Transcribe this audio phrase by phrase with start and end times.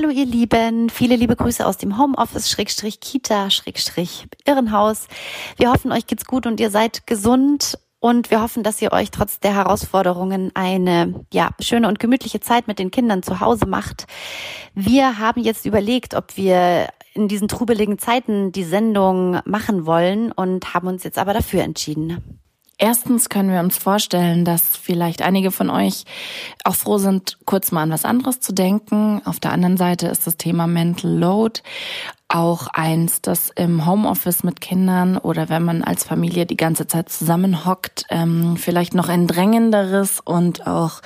[0.00, 5.08] Hallo ihr Lieben, viele liebe Grüße aus dem Homeoffice, Schrägstrich Kita, Schrägstrich Irrenhaus.
[5.56, 9.10] Wir hoffen, euch geht's gut und ihr seid gesund und wir hoffen, dass ihr euch
[9.10, 14.06] trotz der Herausforderungen eine ja, schöne und gemütliche Zeit mit den Kindern zu Hause macht.
[14.72, 20.74] Wir haben jetzt überlegt, ob wir in diesen trubeligen Zeiten die Sendung machen wollen und
[20.74, 22.37] haben uns jetzt aber dafür entschieden.
[22.80, 26.04] Erstens können wir uns vorstellen, dass vielleicht einige von euch
[26.62, 29.20] auch froh sind, kurz mal an was anderes zu denken.
[29.24, 31.60] Auf der anderen Seite ist das Thema Mental Load
[32.28, 37.08] auch eins, das im Homeoffice mit Kindern oder wenn man als Familie die ganze Zeit
[37.08, 41.00] zusammenhockt, ähm, vielleicht noch ein drängenderes und auch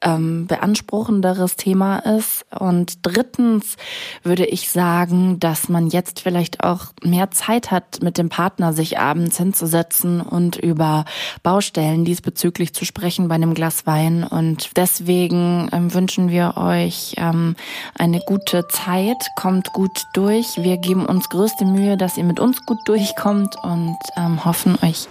[0.00, 2.46] ähm, beanspruchenderes Thema ist.
[2.58, 3.76] Und drittens
[4.22, 8.98] würde ich sagen, dass man jetzt vielleicht auch mehr Zeit hat, mit dem Partner sich
[8.98, 11.04] abends hinzusetzen und über
[11.42, 14.24] Baustellen diesbezüglich zu sprechen bei einem Glas Wein.
[14.24, 17.56] Und deswegen ähm, wünschen wir euch ähm,
[17.98, 22.64] eine gute Zeit, kommt gut durch wir geben uns größte Mühe, dass ihr mit uns
[22.64, 25.08] gut durchkommt und ähm, hoffen, euch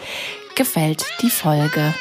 [0.55, 1.93] gefällt die Folge.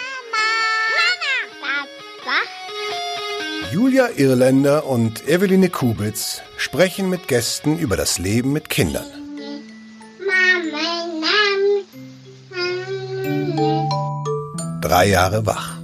[3.72, 9.06] Julia Irländer und Eveline Kubitz sprechen mit Gästen über das Leben mit Kindern.
[14.80, 15.78] Drei Jahre wach.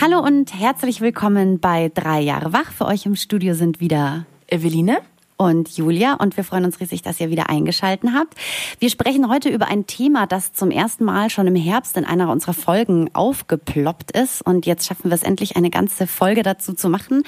[0.00, 2.72] Hallo und herzlich willkommen bei Drei Jahre wach.
[2.72, 4.98] Für euch im Studio sind wieder Eveline
[5.36, 8.34] und Julia und wir freuen uns riesig, dass ihr wieder eingeschalten habt.
[8.78, 12.30] Wir sprechen heute über ein Thema, das zum ersten Mal schon im Herbst in einer
[12.30, 16.88] unserer Folgen aufgeploppt ist und jetzt schaffen wir es endlich, eine ganze Folge dazu zu
[16.88, 17.22] machen.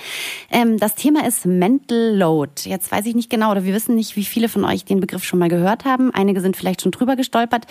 [0.51, 2.53] Ähm, das Thema ist Mental Load.
[2.65, 5.25] Jetzt weiß ich nicht genau oder wir wissen nicht, wie viele von euch den Begriff
[5.25, 6.13] schon mal gehört haben.
[6.13, 7.67] Einige sind vielleicht schon drüber gestolpert.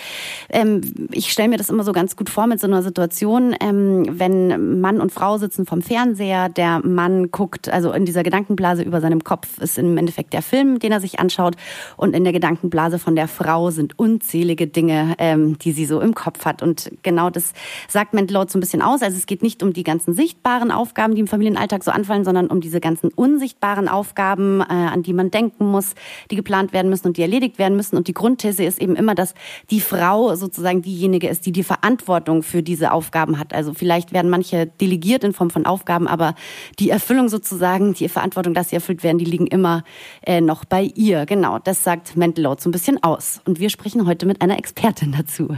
[0.50, 4.06] Ähm, ich stelle mir das immer so ganz gut vor mit so einer Situation, ähm,
[4.08, 9.02] wenn Mann und Frau sitzen vom Fernseher, der Mann guckt, also in dieser Gedankenblase über
[9.02, 11.56] seinem Kopf ist im Endeffekt Endeffekt der Film, den er sich anschaut.
[11.96, 16.14] Und in der Gedankenblase von der Frau sind unzählige Dinge, ähm, die sie so im
[16.14, 16.62] Kopf hat.
[16.62, 17.54] Und genau das
[17.88, 19.02] sagt Mendelot so ein bisschen aus.
[19.02, 22.48] Also es geht nicht um die ganzen sichtbaren Aufgaben, die im Familienalltag so anfallen, sondern
[22.48, 25.96] um diese ganzen unsichtbaren Aufgaben, äh, an die man denken muss,
[26.32, 27.98] die geplant werden müssen und die erledigt werden müssen.
[27.98, 29.34] Und die Grundthese ist eben immer, dass
[29.70, 33.54] die Frau sozusagen diejenige ist, die die Verantwortung für diese Aufgaben hat.
[33.54, 36.36] Also vielleicht werden manche delegiert in Form von Aufgaben, aber
[36.80, 39.84] die Erfüllung sozusagen, die Verantwortung, dass sie erfüllt werden, die liegen immer
[40.28, 41.26] äh, noch bei ihr.
[41.26, 43.42] Genau, das sagt Mental Load so ein bisschen aus.
[43.46, 45.56] Und wir sprechen heute mit einer Expertin dazu.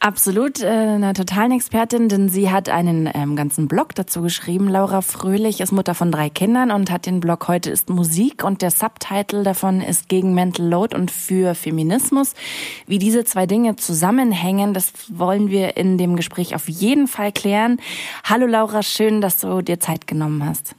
[0.00, 4.68] Absolut, äh, einer totalen Expertin, denn sie hat einen ähm, ganzen Blog dazu geschrieben.
[4.68, 8.62] Laura Fröhlich ist Mutter von drei Kindern und hat den Blog Heute ist Musik und
[8.62, 12.34] der Subtitle davon ist gegen Mental Load und für Feminismus.
[12.86, 17.80] Wie diese zwei Dinge zusammenhängen, das wollen wir in dem Gespräch auf jeden Fall klären.
[18.22, 20.76] Hallo Laura, schön, dass du dir Zeit genommen hast.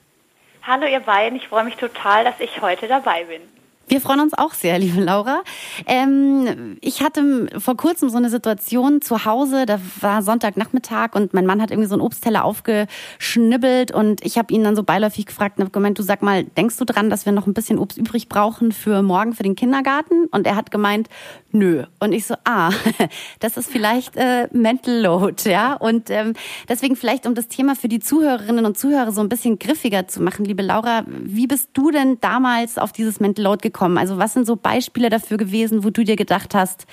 [0.62, 3.42] Hallo ihr beiden, ich freue mich total, dass ich heute dabei bin.
[3.90, 5.42] Wir freuen uns auch sehr, liebe Laura.
[5.88, 11.48] Ähm, ich hatte vor kurzem so eine Situation zu Hause, da war Sonntagnachmittag und mein
[11.48, 15.58] Mann hat irgendwie so einen Obstteller aufgeschnibbelt und ich habe ihn dann so beiläufig gefragt
[15.58, 17.98] und habe gemeint, du sag mal, denkst du dran, dass wir noch ein bisschen Obst
[17.98, 20.26] übrig brauchen für morgen für den Kindergarten?
[20.26, 21.10] Und er hat gemeint,
[21.52, 21.84] nö.
[22.00, 22.70] Und ich so, ah,
[23.40, 25.74] das ist vielleicht äh, Mental Load, ja.
[25.74, 26.34] Und ähm,
[26.68, 30.22] deswegen vielleicht, um das Thema für die Zuhörerinnen und Zuhörer so ein bisschen griffiger zu
[30.22, 33.79] machen, liebe Laura, wie bist du denn damals auf dieses Mental Load gekommen?
[33.80, 33.98] Bekommen?
[33.98, 36.86] Also was sind so Beispiele dafür gewesen, wo du dir gedacht hast,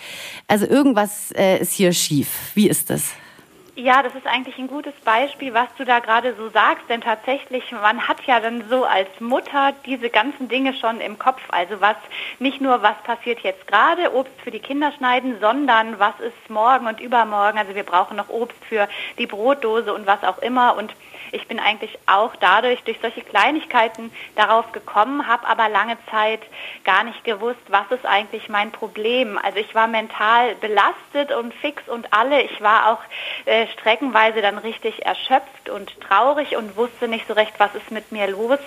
[0.47, 2.53] also irgendwas äh, ist hier schief.
[2.55, 3.13] Wie ist das?
[3.79, 7.73] Ja, das ist eigentlich ein gutes Beispiel, was du da gerade so sagst, denn tatsächlich,
[7.73, 11.43] man hat ja dann so als Mutter diese ganzen Dinge schon im Kopf.
[11.49, 11.97] Also was,
[12.39, 16.87] nicht nur was passiert jetzt gerade, Obst für die Kinder schneiden, sondern was ist morgen
[16.87, 17.59] und übermorgen.
[17.59, 20.75] Also wir brauchen noch Obst für die Brotdose und was auch immer.
[20.77, 20.95] Und
[21.33, 26.41] ich bin eigentlich auch dadurch, durch solche Kleinigkeiten darauf gekommen, habe aber lange Zeit
[26.85, 29.39] gar nicht gewusst, was ist eigentlich mein Problem.
[29.43, 32.43] Also ich war mental belastet und fix und alle.
[32.43, 33.01] Ich war auch
[33.45, 38.13] äh, streckenweise dann richtig erschöpft und traurig und wusste nicht so recht, was ist mit
[38.13, 38.59] mir los.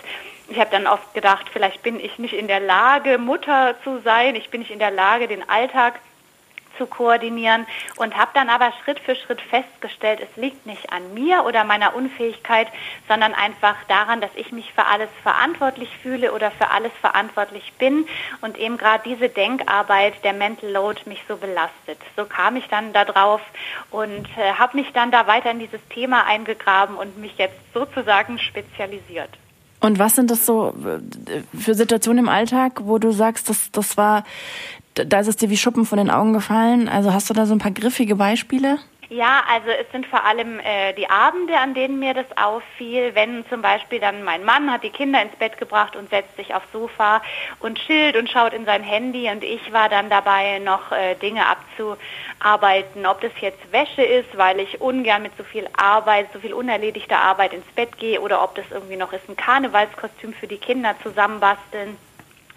[0.48, 4.36] Ich habe dann oft gedacht, vielleicht bin ich nicht in der Lage, Mutter zu sein.
[4.36, 6.00] Ich bin nicht in der Lage, den Alltag
[6.80, 7.68] zu koordinieren
[7.98, 11.96] und habe dann aber Schritt für Schritt festgestellt, es liegt nicht an mir oder meiner
[11.96, 12.68] Unfähigkeit,
[13.08, 18.08] sondern einfach daran, dass ich mich für alles verantwortlich fühle oder für alles verantwortlich bin
[18.42, 22.00] und eben gerade diese Denkarbeit, der Mental Load mich so belastet.
[22.16, 23.42] So kam ich dann da drauf
[23.92, 28.40] und äh, habe mich dann da weiter in dieses Thema eingegraben und mich jetzt sozusagen
[28.40, 29.30] spezialisiert.
[29.82, 33.96] Und was sind das so äh, für Situationen im Alltag, wo du sagst, das, das
[33.96, 34.24] war
[35.06, 36.90] da ist es dir wie Schuppen von den Augen gefallen.
[36.90, 38.80] Also hast du da so ein paar griffige Beispiele?
[39.12, 43.44] Ja, also es sind vor allem äh, die Abende, an denen mir das auffiel, wenn
[43.50, 46.72] zum Beispiel dann mein Mann hat die Kinder ins Bett gebracht und setzt sich aufs
[46.72, 47.24] Sofa
[47.60, 51.42] und chillt und schaut in sein Handy und ich war dann dabei, noch äh, Dinge
[51.48, 56.54] abzuarbeiten, ob das jetzt Wäsche ist, weil ich ungern mit so viel Arbeit, so viel
[56.54, 60.58] unerledigter Arbeit ins Bett gehe oder ob das irgendwie noch ist, ein Karnevalskostüm für die
[60.58, 61.98] Kinder zusammenbasteln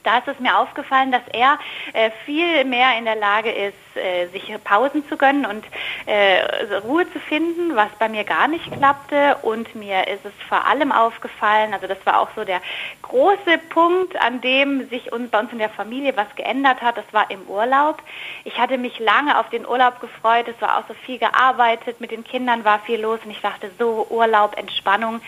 [0.05, 1.59] da ist es mir aufgefallen, dass er
[1.93, 5.65] äh, viel mehr in der Lage ist, äh, sich Pausen zu gönnen und
[6.07, 6.43] äh,
[6.85, 9.37] Ruhe zu finden, was bei mir gar nicht klappte.
[9.43, 12.61] Und mir ist es vor allem aufgefallen, also das war auch so der
[13.03, 17.05] große Punkt, an dem sich uns, bei uns in der Familie was geändert hat, das
[17.13, 18.03] war im Urlaub.
[18.45, 22.11] Ich hatte mich lange auf den Urlaub gefreut, es war auch so viel gearbeitet, mit
[22.11, 25.21] den Kindern war viel los und ich dachte so Urlaub, Entspannung.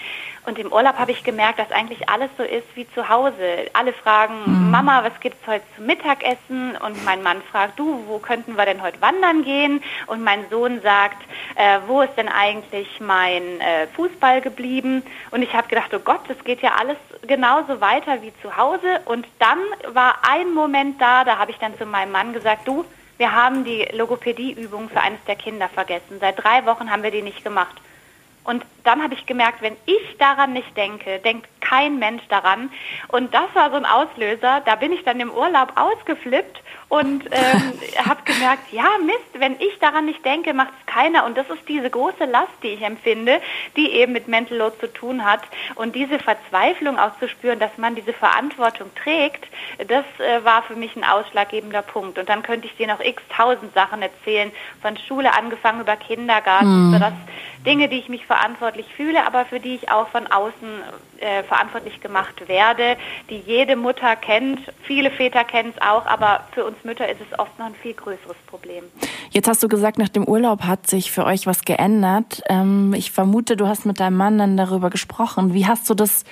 [0.46, 3.66] Und im Urlaub habe ich gemerkt, dass eigentlich alles so ist wie zu Hause.
[3.72, 4.70] Alle fragen, mhm.
[4.70, 6.76] Mama, was gibt es heute zum Mittagessen?
[6.76, 9.82] Und mein Mann fragt, du, wo könnten wir denn heute wandern gehen?
[10.06, 11.22] Und mein Sohn sagt,
[11.54, 15.02] äh, wo ist denn eigentlich mein äh, Fußball geblieben?
[15.30, 19.00] Und ich habe gedacht, oh Gott, das geht ja alles genauso weiter wie zu Hause.
[19.06, 19.58] Und dann
[19.94, 22.84] war ein Moment da, da habe ich dann zu meinem Mann gesagt, du,
[23.16, 26.18] wir haben die Logopädieübung für eines der Kinder vergessen.
[26.20, 27.76] Seit drei Wochen haben wir die nicht gemacht.
[28.44, 32.70] Und dann habe ich gemerkt, wenn ich daran nicht denke, denkt kein Mensch daran.
[33.08, 34.60] Und das war so ein Auslöser.
[34.64, 36.62] Da bin ich dann im Urlaub ausgeflippt
[36.94, 37.72] und ähm,
[38.08, 41.24] habe gemerkt, ja Mist, wenn ich daran nicht denke, macht es keiner.
[41.24, 43.40] Und das ist diese große Last, die ich empfinde,
[43.76, 45.40] die eben mit Mental Load zu tun hat.
[45.74, 49.48] Und diese Verzweiflung auch zu spüren, dass man diese Verantwortung trägt,
[49.78, 52.16] das äh, war für mich ein ausschlaggebender Punkt.
[52.16, 56.90] Und dann könnte ich dir noch x tausend Sachen erzählen, von Schule angefangen über Kindergarten,
[56.90, 56.92] mhm.
[56.92, 57.14] sodass
[57.66, 60.82] Dinge, die ich mich verantwortlich fühle, aber für die ich auch von außen
[61.18, 62.96] äh, verantwortlich gemacht werde,
[63.30, 64.60] die jede Mutter kennt.
[64.82, 67.94] Viele Väter kennen es auch, aber für uns Mütter ist es oft noch ein viel
[67.94, 68.84] größeres Problem.
[69.30, 72.42] Jetzt hast du gesagt, nach dem Urlaub hat sich für euch was geändert.
[72.48, 75.54] Ähm, ich vermute, du hast mit deinem Mann dann darüber gesprochen.
[75.54, 76.24] Wie hast du das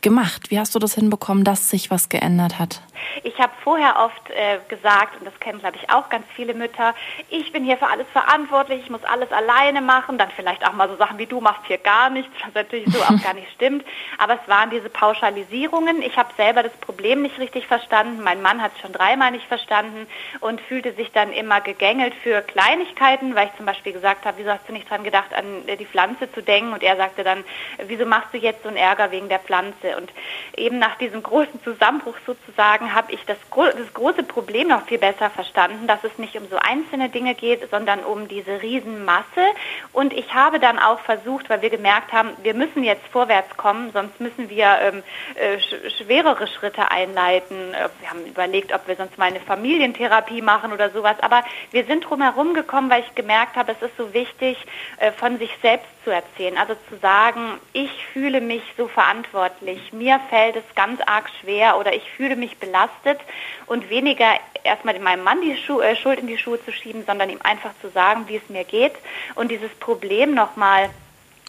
[0.00, 0.50] gemacht?
[0.50, 2.82] Wie hast du das hinbekommen, dass sich was geändert hat?
[3.22, 6.94] Ich habe vorher oft äh, gesagt, und das kennen, glaube ich, auch ganz viele Mütter,
[7.28, 10.88] ich bin hier für alles verantwortlich, ich muss alles alleine machen, dann vielleicht auch mal
[10.88, 13.84] so Sachen wie du machst hier gar nichts, was natürlich so auch gar nicht stimmt.
[14.18, 16.02] Aber es waren diese Pauschalisierungen.
[16.02, 18.22] Ich habe selber das Problem nicht richtig verstanden.
[18.22, 20.06] Mein Mann hat es schon dreimal nicht verstanden
[20.40, 24.50] und fühlte sich dann immer gegängelt für Kleinigkeiten, weil ich zum Beispiel gesagt habe, wieso
[24.50, 26.72] hast du nicht dran gedacht, an äh, die Pflanze zu denken?
[26.72, 27.44] Und er sagte dann,
[27.86, 29.96] wieso machst du jetzt so einen Ärger wegen der Pflanze?
[29.96, 30.10] Und
[30.56, 35.30] eben nach diesem großen Zusammenbruch sozusagen habe ich das, das große Problem noch viel besser
[35.30, 39.24] verstanden, dass es nicht um so einzelne Dinge geht, sondern um diese Riesenmasse.
[39.92, 43.90] Und ich habe dann auch versucht, weil wir gemerkt haben, wir müssen jetzt vorwärts kommen,
[43.92, 45.02] sonst müssen wir ähm,
[45.34, 45.58] äh,
[45.90, 47.74] schwerere Schritte einleiten.
[47.74, 51.16] Äh, wir haben überlegt, ob wir sonst mal eine Familientherapie machen oder sowas.
[51.20, 54.56] Aber wir sind drumherum gekommen, weil ich gemerkt habe, es ist so wichtig,
[54.98, 56.56] äh, von sich selbst zu erzählen.
[56.56, 61.94] Also zu sagen, ich fühle mich so verantwortlich, mir fällt es ganz arg schwer oder
[61.94, 63.20] ich fühle mich belastet
[63.66, 64.26] und weniger
[64.64, 67.72] erstmal meinem Mann die Schu äh, Schuld in die Schuhe zu schieben, sondern ihm einfach
[67.80, 68.94] zu sagen, wie es mir geht
[69.34, 70.90] und dieses Problem nochmal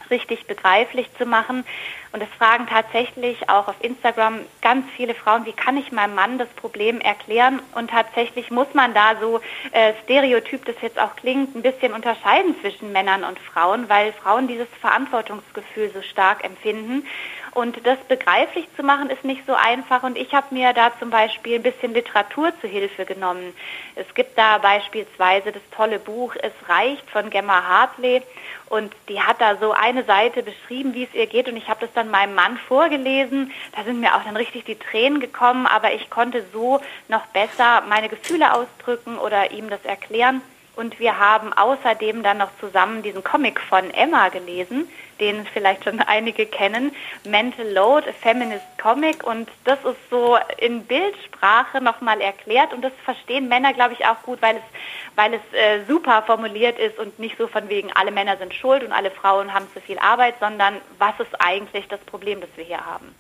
[0.09, 1.63] richtig begreiflich zu machen.
[2.13, 6.38] Und es fragen tatsächlich auch auf Instagram ganz viele Frauen, wie kann ich meinem Mann
[6.38, 7.62] das Problem erklären?
[7.74, 9.40] Und tatsächlich muss man da so
[9.72, 14.50] äh, stereotyp, das jetzt auch klingt, ein bisschen unterscheiden zwischen Männern und Frauen, weil Frauen
[14.50, 17.06] dieses Verantwortungsgefühl so stark empfinden.
[17.53, 20.03] Und das begreiflich zu machen, ist nicht so einfach.
[20.03, 23.53] Und ich habe mir da zum Beispiel ein bisschen Literatur zu Hilfe genommen.
[23.96, 28.22] Es gibt da beispielsweise das tolle Buch Es reicht von Gemma Hartley.
[28.70, 31.50] Und die hat da so eine Seite beschrieben, wie es ihr geht.
[31.50, 33.51] Und ich habe das dann meinem Mann vorgelesen.
[33.75, 35.67] Da sind mir auch dann richtig die Tränen gekommen.
[35.67, 36.79] Aber ich konnte so
[37.10, 40.41] noch besser meine Gefühle ausdrücken oder ihm das erklären.
[40.75, 44.88] Und wir haben außerdem dann noch zusammen diesen Comic von Emma gelesen,
[45.20, 49.24] den vielleicht schon einige kennen, Mental Load, a Feminist Comic.
[49.24, 52.74] Und das ist so in Bildsprache nochmal erklärt.
[52.74, 54.63] Und das verstehen Männer, glaube ich, auch gut, weil es,
[55.16, 58.84] weil es äh, super formuliert ist und nicht so von wegen, alle Männer sind schuld
[58.84, 62.63] und alle Frauen haben zu viel Arbeit, sondern was ist eigentlich das Problem, das wir
[62.63, 63.13] hier haben.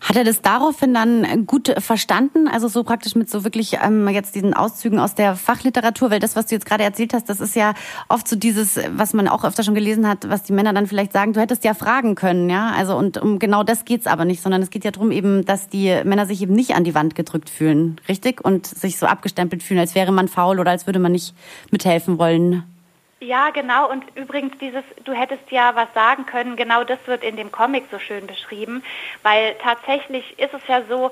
[0.00, 2.48] Hat er das daraufhin dann gut verstanden?
[2.48, 6.36] Also so praktisch mit so wirklich ähm, jetzt diesen Auszügen aus der Fachliteratur, weil das,
[6.36, 7.74] was du jetzt gerade erzählt hast, das ist ja
[8.08, 11.12] oft so dieses, was man auch öfter schon gelesen hat, was die Männer dann vielleicht
[11.12, 12.72] sagen, du hättest ja fragen können, ja.
[12.76, 15.68] Also und um genau das geht's aber nicht, sondern es geht ja darum eben, dass
[15.68, 18.44] die Männer sich eben nicht an die Wand gedrückt fühlen, richtig?
[18.44, 21.34] Und sich so abgestempelt fühlen, als wäre man faul oder als würde man nicht
[21.70, 22.64] mithelfen wollen.
[23.22, 23.90] Ja, genau.
[23.90, 27.84] Und übrigens dieses, du hättest ja was sagen können, genau das wird in dem Comic
[27.90, 28.82] so schön beschrieben,
[29.22, 31.10] weil tatsächlich ist es ja so,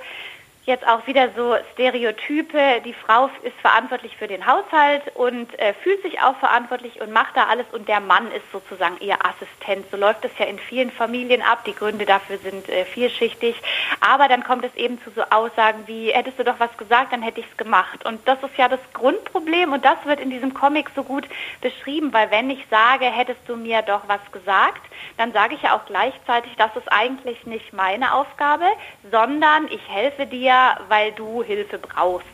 [0.69, 6.03] jetzt auch wieder so Stereotype, die Frau ist verantwortlich für den Haushalt und äh, fühlt
[6.03, 9.87] sich auch verantwortlich und macht da alles und der Mann ist sozusagen ihr Assistent.
[9.91, 11.65] So läuft es ja in vielen Familien ab.
[11.65, 13.57] Die Gründe dafür sind äh, vielschichtig.
[14.01, 17.23] Aber dann kommt es eben zu so Aussagen wie, hättest du doch was gesagt, dann
[17.23, 18.05] hätte ich es gemacht.
[18.05, 21.27] Und das ist ja das Grundproblem und das wird in diesem Comic so gut
[21.63, 24.83] beschrieben, weil wenn ich sage, hättest du mir doch was gesagt,
[25.17, 28.67] dann sage ich ja auch gleichzeitig, das ist eigentlich nicht meine Aufgabe,
[29.11, 30.58] sondern ich helfe dir,
[30.89, 32.27] weil du Hilfe brauchst.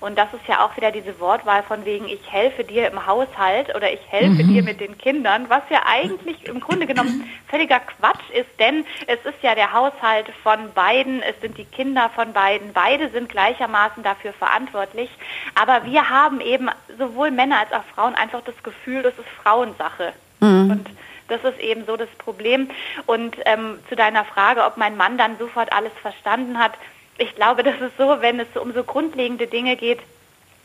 [0.00, 3.74] Und das ist ja auch wieder diese Wortwahl von wegen, ich helfe dir im Haushalt
[3.74, 4.48] oder ich helfe mhm.
[4.48, 9.18] dir mit den Kindern, was ja eigentlich im Grunde genommen völliger Quatsch ist, denn es
[9.24, 14.02] ist ja der Haushalt von beiden, es sind die Kinder von beiden, beide sind gleichermaßen
[14.02, 15.10] dafür verantwortlich.
[15.54, 16.68] Aber wir haben eben
[16.98, 20.12] sowohl Männer als auch Frauen einfach das Gefühl, das ist Frauensache.
[20.40, 20.70] Mhm.
[20.70, 20.90] Und
[21.28, 22.68] das ist eben so das Problem.
[23.06, 26.72] Und ähm, zu deiner Frage, ob mein Mann dann sofort alles verstanden hat,
[27.18, 30.00] ich glaube, das ist so, wenn es um so grundlegende Dinge geht,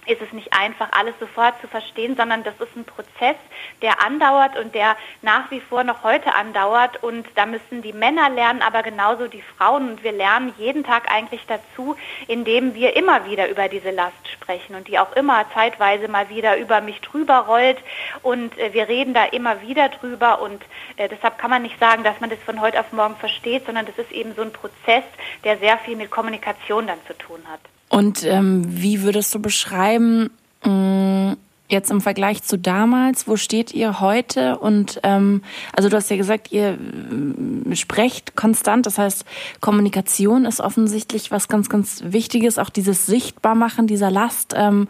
[0.07, 3.35] ist es nicht einfach, alles sofort zu verstehen, sondern das ist ein Prozess,
[3.81, 7.03] der andauert und der nach wie vor noch heute andauert.
[7.03, 9.91] Und da müssen die Männer lernen, aber genauso die Frauen.
[9.91, 11.95] Und wir lernen jeden Tag eigentlich dazu,
[12.27, 16.57] indem wir immer wieder über diese Last sprechen und die auch immer zeitweise mal wieder
[16.57, 17.77] über mich drüber rollt.
[18.23, 20.41] Und äh, wir reden da immer wieder drüber.
[20.41, 20.63] Und
[20.97, 23.85] äh, deshalb kann man nicht sagen, dass man das von heute auf morgen versteht, sondern
[23.85, 25.03] das ist eben so ein Prozess,
[25.43, 27.61] der sehr viel mit Kommunikation dann zu tun hat.
[27.91, 30.29] Und ähm, wie würdest du beschreiben,
[30.63, 34.57] mh, mm, jetzt im Vergleich zu damals, wo steht ihr heute?
[34.57, 35.41] Und ähm,
[35.73, 39.25] also du hast ja gesagt, ihr äh, sprecht konstant, das heißt,
[39.59, 42.57] Kommunikation ist offensichtlich was ganz, ganz Wichtiges.
[42.57, 44.87] Auch dieses Sichtbarmachen dieser Last ähm,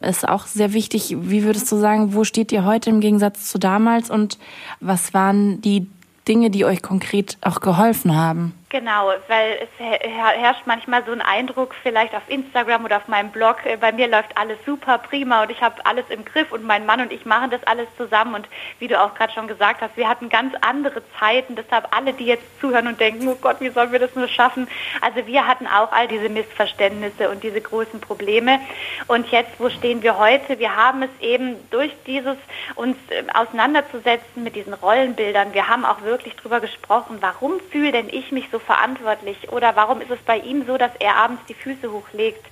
[0.00, 1.16] ist auch sehr wichtig.
[1.18, 4.38] Wie würdest du sagen, wo steht ihr heute im Gegensatz zu damals und
[4.80, 5.86] was waren die
[6.28, 8.54] Dinge, die euch konkret auch geholfen haben?
[8.74, 13.58] Genau, weil es herrscht manchmal so ein Eindruck, vielleicht auf Instagram oder auf meinem Blog,
[13.64, 16.84] äh, bei mir läuft alles super, prima und ich habe alles im Griff und mein
[16.84, 18.48] Mann und ich machen das alles zusammen und
[18.80, 22.24] wie du auch gerade schon gesagt hast, wir hatten ganz andere Zeiten, deshalb alle, die
[22.24, 24.66] jetzt zuhören und denken, oh Gott, wie sollen wir das nur schaffen?
[25.00, 28.58] Also wir hatten auch all diese Missverständnisse und diese großen Probleme
[29.06, 30.58] und jetzt, wo stehen wir heute?
[30.58, 32.36] Wir haben es eben durch dieses
[32.74, 38.08] uns äh, auseinanderzusetzen mit diesen Rollenbildern, wir haben auch wirklich drüber gesprochen, warum fühle denn
[38.08, 39.52] ich mich so verantwortlich?
[39.52, 42.44] Oder warum ist es bei ihm so, dass er abends die Füße hochlegt?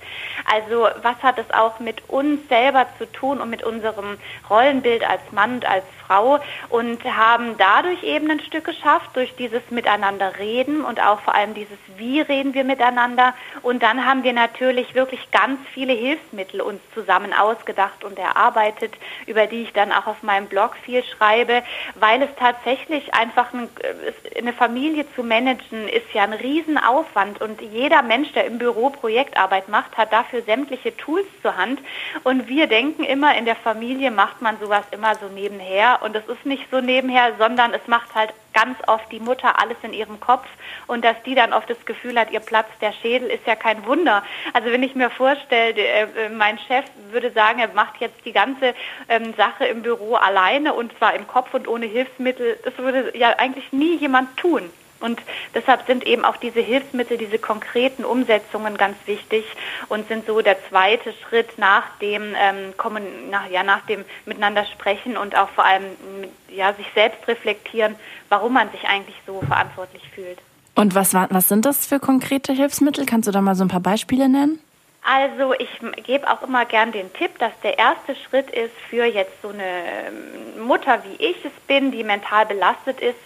[0.51, 4.17] Also was hat es auch mit uns selber zu tun und mit unserem
[4.49, 6.39] Rollenbild als Mann und als Frau
[6.69, 11.53] und haben dadurch eben ein Stück geschafft, durch dieses Miteinander reden und auch vor allem
[11.53, 13.33] dieses Wie reden wir miteinander.
[13.61, 18.93] Und dann haben wir natürlich wirklich ganz viele Hilfsmittel uns zusammen ausgedacht und erarbeitet,
[19.25, 21.63] über die ich dann auch auf meinem Blog viel schreibe,
[21.95, 23.69] weil es tatsächlich einfach ein,
[24.37, 27.41] eine Familie zu managen ist ja ein Riesenaufwand.
[27.41, 31.79] Und jeder Mensch, der im Büro Projektarbeit macht, hat dafür sämtliche Tools zur Hand.
[32.23, 36.27] Und wir denken immer, in der Familie macht man sowas immer so nebenher und es
[36.27, 40.19] ist nicht so nebenher, sondern es macht halt ganz oft die Mutter alles in ihrem
[40.19, 40.45] Kopf
[40.87, 43.85] und dass die dann oft das Gefühl hat, ihr Platz der Schädel ist ja kein
[43.85, 44.23] Wunder.
[44.53, 48.75] Also wenn ich mir vorstelle, äh, mein Chef würde sagen, er macht jetzt die ganze
[49.09, 53.29] ähm, Sache im Büro alleine und zwar im Kopf und ohne Hilfsmittel, das würde ja
[53.37, 54.69] eigentlich nie jemand tun.
[55.03, 55.21] Und
[55.53, 59.43] deshalb sind eben auch diese Hilfsmittel, diese konkreten Umsetzungen ganz wichtig
[59.89, 64.63] und sind so der zweite Schritt nach dem, ähm, kommen, nach, ja, nach dem Miteinander
[64.65, 65.83] sprechen und auch vor allem
[66.47, 67.95] ja, sich selbst reflektieren,
[68.29, 70.39] warum man sich eigentlich so verantwortlich fühlt.
[70.73, 73.05] Und was, was sind das für konkrete Hilfsmittel?
[73.05, 74.59] Kannst du da mal so ein paar Beispiele nennen?
[75.03, 75.69] Also ich
[76.05, 79.63] gebe auch immer gern den Tipp, dass der erste Schritt ist für jetzt so eine
[80.07, 83.19] ähm, Mutter, wie ich es bin, die mental belastet ist,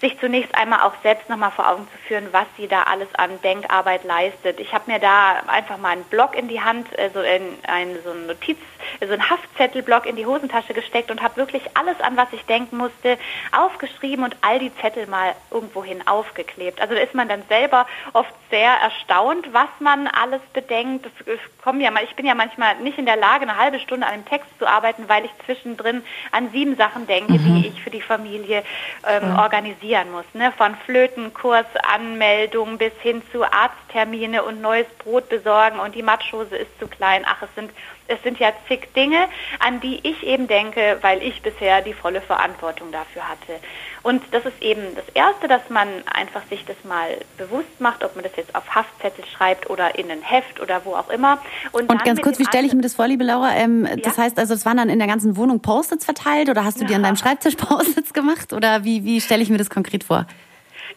[0.00, 3.40] sich zunächst einmal auch selbst nochmal vor Augen zu führen, was sie da alles an
[3.42, 4.60] Denkarbeit leistet.
[4.60, 7.96] Ich habe mir da einfach mal einen Block in die Hand, äh, so, in, ein,
[8.04, 8.58] so ein Notiz,
[9.04, 12.76] so ein Haftzettelblock in die Hosentasche gesteckt und habe wirklich alles an, was ich denken
[12.76, 13.18] musste,
[13.56, 16.80] aufgeschrieben und all die Zettel mal irgendwohin aufgeklebt.
[16.80, 21.06] Also da ist man dann selber oft sehr erstaunt, was man alles bedenkt.
[21.06, 24.12] Das, kommen ja, ich bin ja manchmal nicht in der Lage, eine halbe Stunde an
[24.12, 27.62] einem Text zu arbeiten, weil ich zwischendrin an sieben Sachen denke, mhm.
[27.62, 28.62] die ich für die Familie
[29.06, 30.24] ähm, organisiere organisieren muss.
[30.34, 30.52] Ne?
[30.56, 36.78] Von Flötenkurs, Anmeldung bis hin zu Arzttermine und neues Brot besorgen und die Matschhose ist
[36.78, 37.24] zu klein.
[37.26, 37.70] Ach, es sind,
[38.08, 39.28] es sind ja zig Dinge,
[39.60, 43.60] an die ich eben denke, weil ich bisher die volle Verantwortung dafür hatte.
[44.02, 48.14] Und das ist eben das Erste, dass man einfach sich das mal bewusst macht, ob
[48.14, 51.38] man das jetzt auf Haftzettel schreibt oder in ein Heft oder wo auch immer.
[51.72, 53.54] Und, und ganz kurz, wie stelle ich mir das vor, liebe Laura?
[53.54, 53.96] Ähm, ja?
[53.96, 56.82] Das heißt also, es waren dann in der ganzen Wohnung Post-its verteilt oder hast du
[56.82, 56.88] ja.
[56.88, 60.26] dir an deinem Schreibtisch Post-its gemacht oder wie, wie stelle ich mir das konkret vor?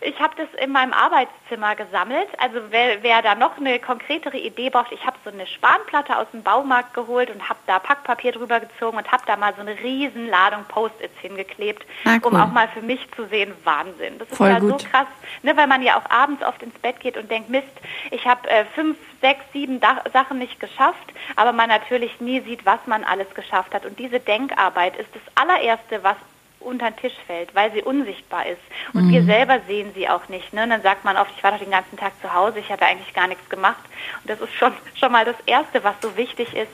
[0.01, 2.27] Ich habe das in meinem Arbeitszimmer gesammelt.
[2.39, 6.27] Also wer, wer da noch eine konkretere Idee braucht, ich habe so eine Spanplatte aus
[6.31, 9.79] dem Baumarkt geholt und habe da Packpapier drüber gezogen und habe da mal so eine
[9.79, 12.31] riesen Ladung Post-its hingeklebt, ah, cool.
[12.31, 14.17] um auch mal für mich zu sehen, Wahnsinn.
[14.17, 14.81] Das ist Voll ja gut.
[14.81, 15.08] so krass,
[15.43, 17.67] ne, weil man ja auch abends oft ins Bett geht und denkt, Mist,
[18.10, 22.65] ich habe äh, fünf, sechs, sieben da Sachen nicht geschafft, aber man natürlich nie sieht,
[22.65, 23.86] was man alles geschafft hat.
[23.86, 26.17] Und diese Denkarbeit ist das allererste, was
[26.62, 28.62] unter den Tisch fällt, weil sie unsichtbar ist.
[28.94, 29.12] Und mhm.
[29.12, 30.53] wir selber sehen sie auch nicht.
[30.53, 30.63] Ne?
[30.63, 32.86] Und dann sagt man oft, ich war doch den ganzen Tag zu Hause, ich hatte
[32.86, 33.84] eigentlich gar nichts gemacht.
[34.22, 36.72] Und das ist schon, schon mal das Erste, was so wichtig ist,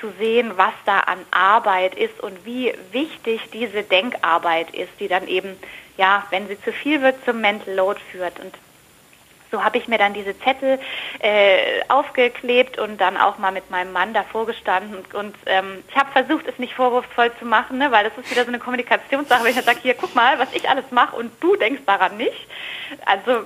[0.00, 5.28] zu sehen, was da an Arbeit ist und wie wichtig diese Denkarbeit ist, die dann
[5.28, 5.56] eben,
[5.96, 8.40] ja, wenn sie zu viel wird, zum Mental Load führt.
[8.40, 8.54] Und
[9.50, 10.78] so habe ich mir dann diese Zettel
[11.18, 14.96] äh, aufgeklebt und dann auch mal mit meinem Mann davor gestanden.
[14.96, 18.30] Und, und ähm, ich habe versucht, es nicht vorwurfsvoll zu machen, ne, weil das ist
[18.30, 21.30] wieder so eine Kommunikationssache, wenn ich sage, hier, guck mal, was ich alles mache und
[21.40, 22.46] du denkst daran nicht.
[23.06, 23.44] Also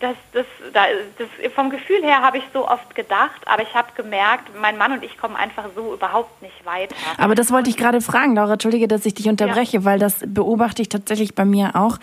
[0.00, 4.50] das, das, das, vom Gefühl her habe ich so oft gedacht, aber ich habe gemerkt,
[4.60, 6.94] mein Mann und ich kommen einfach so überhaupt nicht weiter.
[7.18, 9.84] Aber das wollte ich gerade fragen, Laura, entschuldige, dass ich dich unterbreche, ja.
[9.84, 11.98] weil das beobachte ich tatsächlich bei mir auch.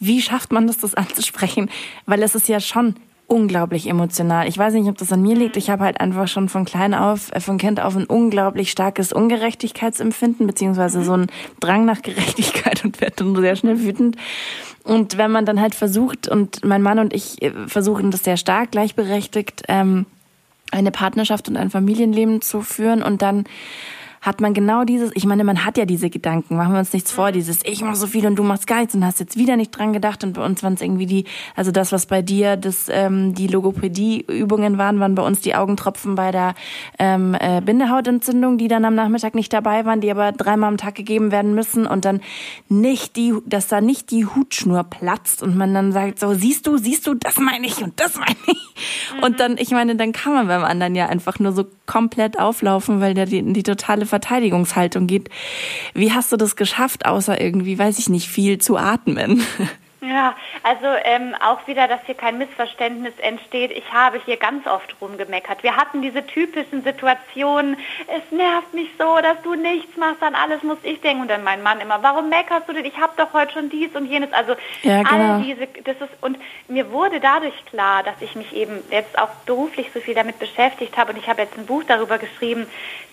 [0.00, 1.70] Wie schafft man das, das anzusprechen?
[2.06, 2.93] Weil es ist ja schon
[3.26, 4.46] unglaublich emotional.
[4.48, 5.56] Ich weiß nicht, ob das an mir liegt.
[5.56, 9.12] Ich habe halt einfach schon von klein auf, äh, von Kind auf ein unglaublich starkes
[9.12, 11.26] Ungerechtigkeitsempfinden, beziehungsweise so ein
[11.60, 14.16] Drang nach Gerechtigkeit und werde dann sehr schnell wütend.
[14.82, 18.36] Und wenn man dann halt versucht, und mein Mann und ich äh, versuchen das sehr
[18.36, 20.06] stark gleichberechtigt, ähm,
[20.70, 23.44] eine Partnerschaft und ein Familienleben zu führen und dann
[24.24, 27.12] hat man genau dieses, ich meine, man hat ja diese Gedanken, machen wir uns nichts
[27.12, 29.58] vor, dieses ich mache so viel und du machst gar nichts und hast jetzt wieder
[29.58, 32.56] nicht dran gedacht und bei uns waren es irgendwie die, also das, was bei dir
[32.56, 36.54] das, ähm, die Logopädie-Übungen waren, waren bei uns die Augentropfen bei der
[36.98, 40.94] ähm, äh, Bindehautentzündung, die dann am Nachmittag nicht dabei waren, die aber dreimal am Tag
[40.94, 42.22] gegeben werden müssen und dann
[42.70, 46.78] nicht die, dass da nicht die Hutschnur platzt und man dann sagt so, siehst du,
[46.78, 49.14] siehst du, das meine ich und das meine ich.
[49.16, 49.22] Mhm.
[49.22, 53.02] Und dann, ich meine, dann kann man beim anderen ja einfach nur so komplett auflaufen,
[53.02, 55.28] weil der die, die totale Verteidigungshaltung geht.
[55.92, 59.42] Wie hast du das geschafft, außer irgendwie, weiß ich nicht, viel zu atmen?
[60.06, 63.70] Ja, also ähm, auch wieder, dass hier kein Missverständnis entsteht.
[63.70, 65.62] Ich habe hier ganz oft rumgemeckert.
[65.62, 67.76] Wir hatten diese typischen Situationen,
[68.08, 71.22] es nervt mich so, dass du nichts machst, an alles muss ich denken.
[71.22, 72.84] Und dann mein Mann immer, warum meckerst du denn?
[72.84, 74.32] Ich habe doch heute schon dies und jenes.
[74.32, 75.34] Also ja, genau.
[75.34, 76.38] all diese, das ist, und
[76.68, 80.98] mir wurde dadurch klar, dass ich mich eben jetzt auch beruflich so viel damit beschäftigt
[80.98, 82.66] habe und ich habe jetzt ein Buch darüber geschrieben,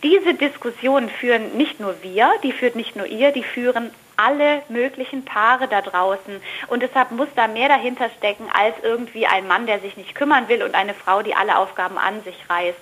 [0.04, 3.92] diese Diskussionen führen nicht nur wir, die führt nicht nur ihr, die führen
[4.24, 6.42] alle möglichen Paare da draußen.
[6.68, 10.48] Und deshalb muss da mehr dahinter stecken als irgendwie ein Mann, der sich nicht kümmern
[10.48, 12.80] will und eine Frau, die alle Aufgaben an sich reißt.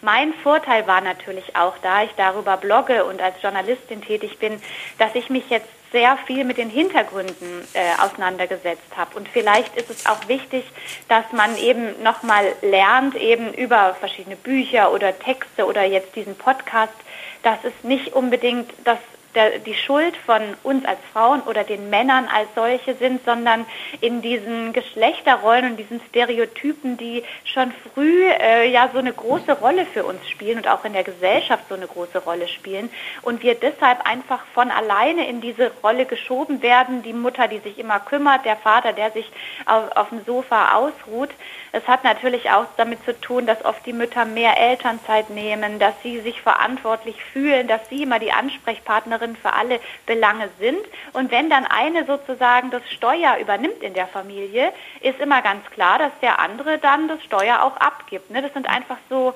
[0.00, 4.60] Mein Vorteil war natürlich auch, da ich darüber blogge und als Journalistin tätig bin,
[4.98, 9.16] dass ich mich jetzt sehr viel mit den Hintergründen äh, auseinandergesetzt habe.
[9.16, 10.64] Und vielleicht ist es auch wichtig,
[11.08, 16.94] dass man eben nochmal lernt, eben über verschiedene Bücher oder Texte oder jetzt diesen Podcast,
[17.42, 18.98] dass es nicht unbedingt das
[19.34, 23.66] der, die Schuld von uns als Frauen oder den Männern als solche sind, sondern
[24.00, 29.86] in diesen Geschlechterrollen und diesen Stereotypen, die schon früh äh, ja so eine große Rolle
[29.86, 32.90] für uns spielen und auch in der Gesellschaft so eine große Rolle spielen
[33.22, 37.78] und wir deshalb einfach von alleine in diese Rolle geschoben werden, die Mutter, die sich
[37.78, 39.30] immer kümmert, der Vater, der sich
[39.66, 41.30] auf, auf dem Sofa ausruht.
[41.72, 45.94] Es hat natürlich auch damit zu tun, dass oft die Mütter mehr Elternzeit nehmen, dass
[46.02, 50.80] sie sich verantwortlich fühlen, dass sie immer die Ansprechpartnerin Partnerin für alle Belange sind.
[51.12, 55.98] Und wenn dann eine sozusagen das Steuer übernimmt in der Familie, ist immer ganz klar,
[55.98, 58.30] dass der andere dann das Steuer auch abgibt.
[58.30, 58.42] Ne?
[58.42, 59.34] Das sind einfach so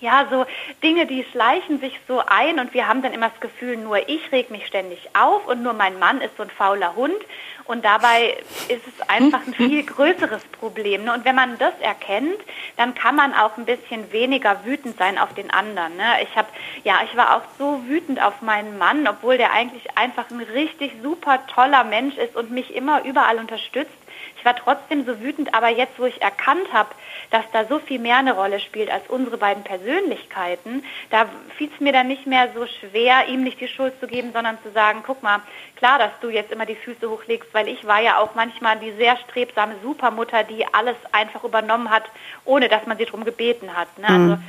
[0.00, 0.44] ja, so
[0.82, 4.30] Dinge, die schleichen sich so ein und wir haben dann immer das Gefühl, nur ich
[4.30, 7.16] reg mich ständig auf und nur mein Mann ist so ein fauler Hund
[7.64, 8.36] und dabei
[8.68, 11.04] ist es einfach ein viel größeres Problem.
[11.04, 11.12] Ne?
[11.12, 12.38] Und wenn man das erkennt,
[12.76, 15.96] dann kann man auch ein bisschen weniger wütend sein auf den anderen.
[15.96, 16.04] Ne?
[16.22, 16.48] Ich habe,
[16.84, 20.92] ja, ich war auch so wütend auf meinen Mann, obwohl der eigentlich einfach ein richtig
[21.02, 23.90] super toller Mensch ist und mich immer überall unterstützt
[24.38, 26.90] ich war trotzdem so wütend, aber jetzt, wo ich erkannt habe,
[27.30, 31.26] dass da so viel mehr eine Rolle spielt als unsere beiden Persönlichkeiten, da
[31.56, 34.58] fiel es mir dann nicht mehr so schwer, ihm nicht die Schuld zu geben, sondern
[34.62, 35.40] zu sagen, guck mal,
[35.76, 38.92] klar, dass du jetzt immer die Füße hochlegst, weil ich war ja auch manchmal die
[38.92, 42.04] sehr strebsame Supermutter, die alles einfach übernommen hat,
[42.44, 43.98] ohne dass man sie darum gebeten hat.
[43.98, 44.06] Ne?
[44.06, 44.42] Also mhm.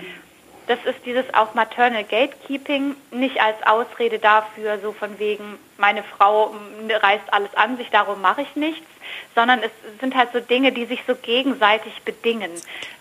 [0.67, 6.55] das ist dieses auch Maternal Gatekeeping, nicht als Ausrede dafür, so von wegen, meine Frau
[6.89, 8.87] reißt alles an sich, darum mache ich nichts,
[9.35, 12.51] sondern es sind halt so Dinge, die sich so gegenseitig bedingen.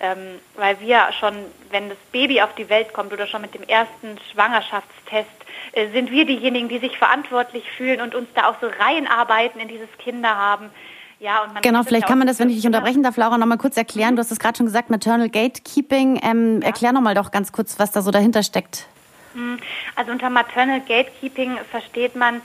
[0.01, 0.19] Ähm,
[0.55, 1.35] weil wir schon,
[1.71, 5.29] wenn das Baby auf die Welt kommt oder schon mit dem ersten Schwangerschaftstest,
[5.73, 9.69] äh, sind wir diejenigen, die sich verantwortlich fühlen und uns da auch so reinarbeiten in
[9.69, 10.71] dieses Kinderhaben.
[11.19, 14.17] Ja, genau, vielleicht kann man das, wenn ich dich unterbrechen darf, Laura, nochmal kurz erklären.
[14.17, 16.21] Du hast es gerade schon gesagt, Maternal Gatekeeping.
[16.23, 16.67] Ähm, ja.
[16.67, 18.87] Erklär nochmal doch ganz kurz, was da so dahinter steckt.
[19.33, 19.59] Mhm.
[19.95, 22.43] Also unter Maternal Gatekeeping versteht man,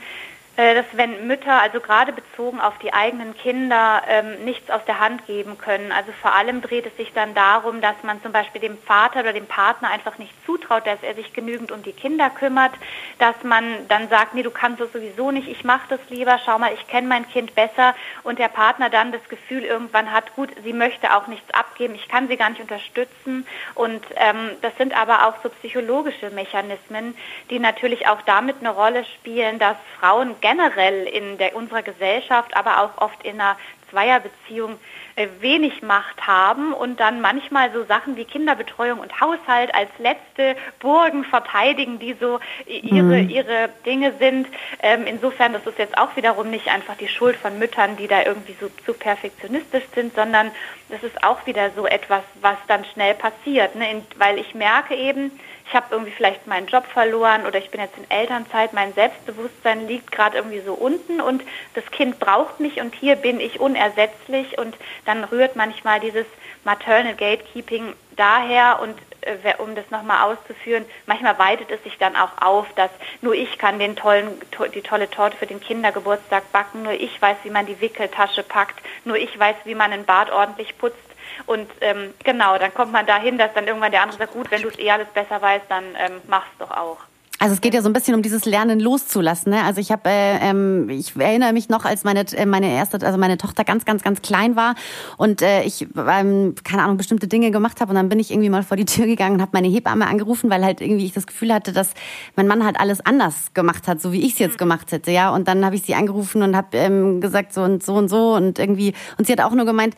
[0.56, 5.26] dass wenn Mütter, also gerade bezogen auf die eigenen Kinder, ähm, nichts aus der Hand
[5.26, 5.92] geben können.
[5.92, 9.32] Also vor allem dreht es sich dann darum, dass man zum Beispiel dem Vater oder
[9.32, 12.72] dem Partner einfach nicht zutraut, dass er sich genügend um die Kinder kümmert,
[13.18, 16.58] dass man dann sagt, nee, du kannst es sowieso nicht, ich mache das lieber, schau
[16.58, 17.94] mal, ich kenne mein Kind besser.
[18.22, 22.08] Und der Partner dann das Gefühl irgendwann hat, gut, sie möchte auch nichts abgeben, ich
[22.08, 23.46] kann sie gar nicht unterstützen.
[23.74, 27.14] Und ähm, das sind aber auch so psychologische Mechanismen,
[27.48, 32.82] die natürlich auch damit eine Rolle spielen, dass Frauen generell in der, unserer Gesellschaft, aber
[32.82, 33.56] auch oft in einer
[33.92, 34.78] Zweierbeziehung
[35.16, 40.56] äh, wenig Macht haben und dann manchmal so Sachen wie Kinderbetreuung und Haushalt als letzte
[40.80, 43.28] Burgen verteidigen, die so ihre, mhm.
[43.28, 44.48] ihre Dinge sind.
[44.82, 48.22] Ähm, insofern, das ist jetzt auch wiederum nicht einfach die Schuld von Müttern, die da
[48.24, 50.50] irgendwie so zu perfektionistisch sind, sondern
[50.88, 53.90] das ist auch wieder so etwas, was dann schnell passiert, ne?
[53.90, 55.30] In, weil ich merke eben,
[55.72, 59.88] ich habe irgendwie vielleicht meinen Job verloren oder ich bin jetzt in Elternzeit, mein Selbstbewusstsein
[59.88, 64.58] liegt gerade irgendwie so unten und das Kind braucht mich und hier bin ich unersetzlich.
[64.58, 66.26] Und dann rührt manchmal dieses
[66.64, 72.42] Maternal Gatekeeping daher und äh, um das nochmal auszuführen, manchmal weitet es sich dann auch
[72.42, 72.90] auf, dass
[73.22, 77.22] nur ich kann den tollen, to die tolle Torte für den Kindergeburtstag backen, nur ich
[77.22, 81.11] weiß, wie man die Wickeltasche packt, nur ich weiß, wie man ein Bad ordentlich putzt
[81.46, 84.62] und ähm, genau, dann kommt man dahin, dass dann irgendwann der andere sagt, gut, wenn
[84.62, 86.98] du es eh alles besser weißt, dann ähm, mach's doch auch.
[87.42, 89.50] Also es geht ja so ein bisschen um dieses Lernen loszulassen.
[89.50, 89.64] Ne?
[89.64, 93.18] Also ich habe, äh, ähm, ich erinnere mich noch, als meine äh, meine erste, also
[93.18, 94.76] meine Tochter ganz, ganz, ganz klein war
[95.16, 98.48] und äh, ich, ähm, keine Ahnung, bestimmte Dinge gemacht habe und dann bin ich irgendwie
[98.48, 101.26] mal vor die Tür gegangen und habe meine Hebamme angerufen, weil halt irgendwie ich das
[101.26, 101.94] Gefühl hatte, dass
[102.36, 104.58] mein Mann halt alles anders gemacht hat, so wie ich es jetzt mhm.
[104.58, 105.34] gemacht hätte, ja.
[105.34, 108.36] Und dann habe ich sie angerufen und habe ähm, gesagt so und so und so
[108.36, 109.96] und irgendwie und sie hat auch nur gemeint,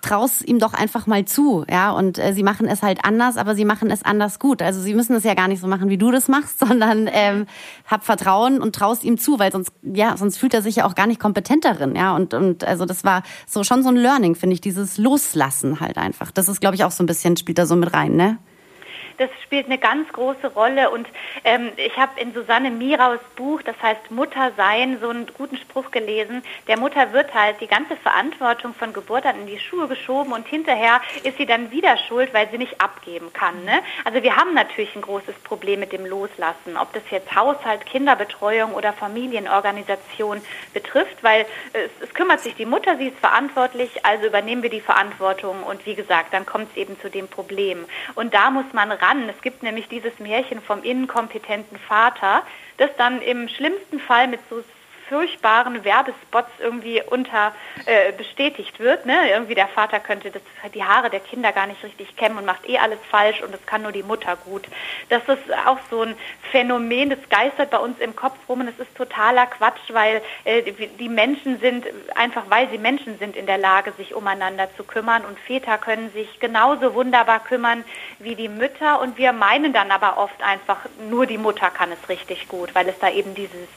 [0.00, 1.90] traus ihm doch einfach mal zu, ja.
[1.90, 4.62] Und äh, sie machen es halt anders, aber sie machen es anders gut.
[4.62, 7.08] Also sie müssen es ja gar nicht so machen, wie du das machst machst, sondern
[7.12, 7.46] ähm,
[7.86, 10.94] hab Vertrauen und traust ihm zu, weil sonst ja sonst fühlt er sich ja auch
[10.94, 14.34] gar nicht kompetent darin, ja und und also das war so schon so ein Learning
[14.34, 16.30] finde ich dieses Loslassen halt einfach.
[16.30, 18.38] Das ist glaube ich auch so ein bisschen spielt da so mit rein, ne?
[19.18, 20.90] Das spielt eine ganz große Rolle.
[20.90, 21.06] Und
[21.44, 25.90] ähm, ich habe in Susanne Miraus Buch, das heißt Mutter sein, so einen guten Spruch
[25.90, 26.42] gelesen.
[26.66, 30.46] Der Mutter wird halt die ganze Verantwortung von Geburt an in die Schuhe geschoben und
[30.46, 33.64] hinterher ist sie dann wieder schuld, weil sie nicht abgeben kann.
[33.64, 33.80] Ne?
[34.04, 38.72] Also wir haben natürlich ein großes Problem mit dem Loslassen, ob das jetzt Haushalt, Kinderbetreuung
[38.72, 40.40] oder Familienorganisation
[40.72, 44.80] betrifft, weil es, es kümmert sich die Mutter, sie ist verantwortlich, also übernehmen wir die
[44.80, 47.84] Verantwortung und wie gesagt, dann kommt es eben zu dem Problem.
[48.14, 49.28] Und da muss man rein ran.
[49.28, 52.42] Es gibt nämlich dieses Märchen vom inkompetenten Vater,
[52.76, 54.62] das dann im schlimmsten Fall mit so
[55.08, 57.52] furchtbaren Werbespots irgendwie unter
[57.86, 59.06] äh, bestätigt wird.
[59.06, 59.30] Ne?
[59.30, 60.42] Irgendwie der Vater könnte das,
[60.74, 63.64] die Haare der Kinder gar nicht richtig kämmen und macht eh alles falsch und das
[63.66, 64.66] kann nur die Mutter gut.
[65.08, 66.14] Das ist auch so ein
[66.50, 70.62] Phänomen, das geistert bei uns im Kopf rum und es ist totaler Quatsch, weil äh,
[70.98, 75.24] die Menschen sind, einfach weil sie Menschen sind, in der Lage, sich umeinander zu kümmern
[75.24, 77.84] und Väter können sich genauso wunderbar kümmern
[78.18, 82.08] wie die Mütter und wir meinen dann aber oft einfach, nur die Mutter kann es
[82.08, 83.68] richtig gut, weil es da eben dieses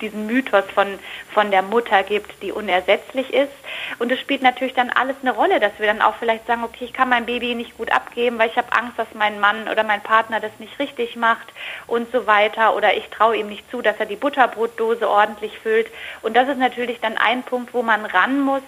[0.00, 0.98] diesen Mythos von,
[1.32, 3.52] von der Mutter gibt, die unersetzlich ist.
[3.98, 6.84] Und es spielt natürlich dann alles eine Rolle, dass wir dann auch vielleicht sagen, okay,
[6.84, 9.84] ich kann mein Baby nicht gut abgeben, weil ich habe Angst, dass mein Mann oder
[9.84, 11.46] mein Partner das nicht richtig macht
[11.86, 12.74] und so weiter.
[12.74, 15.88] Oder ich traue ihm nicht zu, dass er die Butterbrotdose ordentlich füllt.
[16.22, 18.62] Und das ist natürlich dann ein Punkt, wo man ran muss.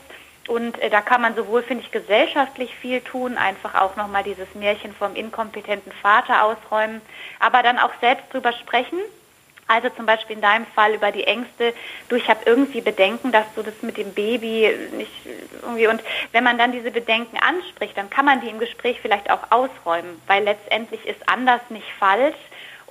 [0.49, 4.55] Und äh, da kann man sowohl, finde ich, gesellschaftlich viel tun, einfach auch nochmal dieses
[4.55, 7.01] Märchen vom inkompetenten Vater ausräumen,
[7.41, 8.99] aber dann auch selbst drüber sprechen
[9.67, 11.75] also zum Beispiel in deinem Fall über die Ängste,
[12.09, 15.13] du, ich habe irgendwie Bedenken, dass du das mit dem Baby nicht
[15.63, 19.31] irgendwie und wenn man dann diese Bedenken anspricht, dann kann man die im Gespräch vielleicht
[19.31, 22.37] auch ausräumen, weil letztendlich ist anders nicht falsch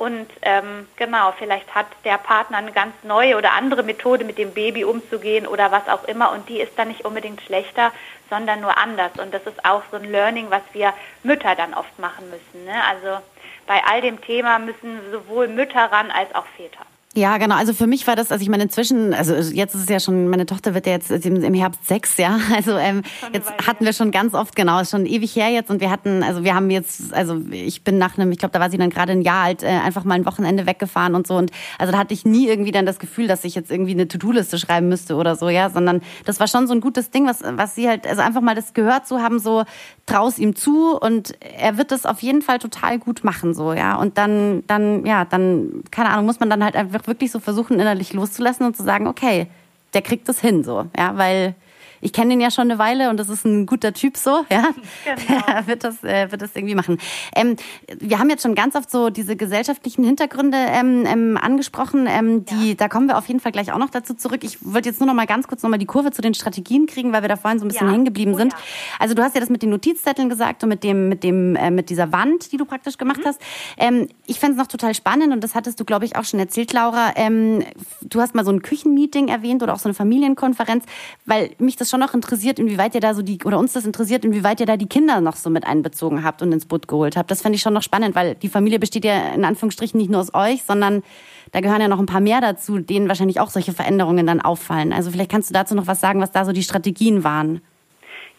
[0.03, 4.53] und ähm, genau, vielleicht hat der Partner eine ganz neue oder andere Methode, mit dem
[4.53, 7.93] Baby umzugehen oder was auch immer und die ist dann nicht unbedingt schlechter,
[8.29, 11.97] sondern nur anders und das ist auch so ein Learning, was wir Mütter dann oft
[11.99, 12.65] machen müssen.
[12.65, 12.73] Ne?
[12.89, 13.23] Also
[13.65, 16.85] bei all dem Thema müssen sowohl Mütter ran als auch Väter.
[17.15, 17.55] Ja, genau.
[17.55, 20.29] Also für mich war das, also ich meine inzwischen, also jetzt ist es ja schon,
[20.29, 22.39] meine Tochter wird ja jetzt im Herbst sechs, ja.
[22.53, 25.79] Also ähm, jetzt hatten wir schon ganz oft, genau, ist schon ewig her jetzt und
[25.79, 28.71] wir hatten, also wir haben jetzt, also ich bin nach einem, ich glaube, da war
[28.71, 31.51] sie dann gerade ein Jahr alt, äh, einfach mal ein Wochenende weggefahren und so und
[31.77, 34.57] also da hatte ich nie irgendwie dann das Gefühl, dass ich jetzt irgendwie eine To-Do-Liste
[34.57, 37.75] schreiben müsste oder so, ja, sondern das war schon so ein gutes Ding, was was
[37.75, 39.65] sie halt, also einfach mal das gehört zu haben, so
[40.05, 43.97] traus ihm zu und er wird das auf jeden Fall total gut machen, so ja.
[43.97, 47.79] Und dann, dann ja, dann keine Ahnung, muss man dann halt einfach wirklich so versuchen
[47.79, 49.47] innerlich loszulassen und zu sagen, okay,
[49.93, 51.55] der kriegt das hin, so ja, weil
[52.03, 54.69] ich kenne den ja schon eine Weile und das ist ein guter Typ so, ja.
[55.05, 55.41] Genau.
[55.47, 56.97] Der wird das, äh, wird das irgendwie machen.
[57.35, 57.55] Ähm,
[57.99, 62.07] wir haben jetzt schon ganz oft so diese gesellschaftlichen Hintergründe ähm, ähm, angesprochen.
[62.07, 62.73] Ähm, die, ja.
[62.75, 64.43] Da kommen wir auf jeden Fall gleich auch noch dazu zurück.
[64.43, 66.87] Ich würde jetzt nur noch mal ganz kurz noch mal die Kurve zu den Strategien
[66.87, 67.93] kriegen, weil wir da vorhin so ein bisschen ja.
[67.93, 68.53] hängen geblieben oh, sind.
[68.53, 68.59] Ja.
[68.99, 71.71] Also du hast ja das mit den Notizzetteln gesagt und mit dem, mit dem, äh,
[71.71, 73.27] mit dieser Wand, die du praktisch gemacht mhm.
[73.27, 73.41] hast.
[73.77, 76.39] Ähm, ich fände es noch total spannend und das hattest du, glaube ich, auch schon
[76.39, 77.13] erzählt, Laura.
[77.15, 77.63] Ähm,
[78.01, 80.85] du hast mal so ein Küchenmeeting erwähnt oder auch so eine Familienkonferenz,
[81.25, 84.25] weil mich das schon noch interessiert, inwieweit ihr da so die, oder uns das interessiert,
[84.25, 87.29] inwieweit ihr da die Kinder noch so mit einbezogen habt und ins Boot geholt habt.
[87.29, 90.19] Das fände ich schon noch spannend, weil die Familie besteht ja in Anführungsstrichen nicht nur
[90.19, 91.03] aus euch, sondern
[91.51, 94.91] da gehören ja noch ein paar mehr dazu, denen wahrscheinlich auch solche Veränderungen dann auffallen.
[94.91, 97.61] Also vielleicht kannst du dazu noch was sagen, was da so die Strategien waren.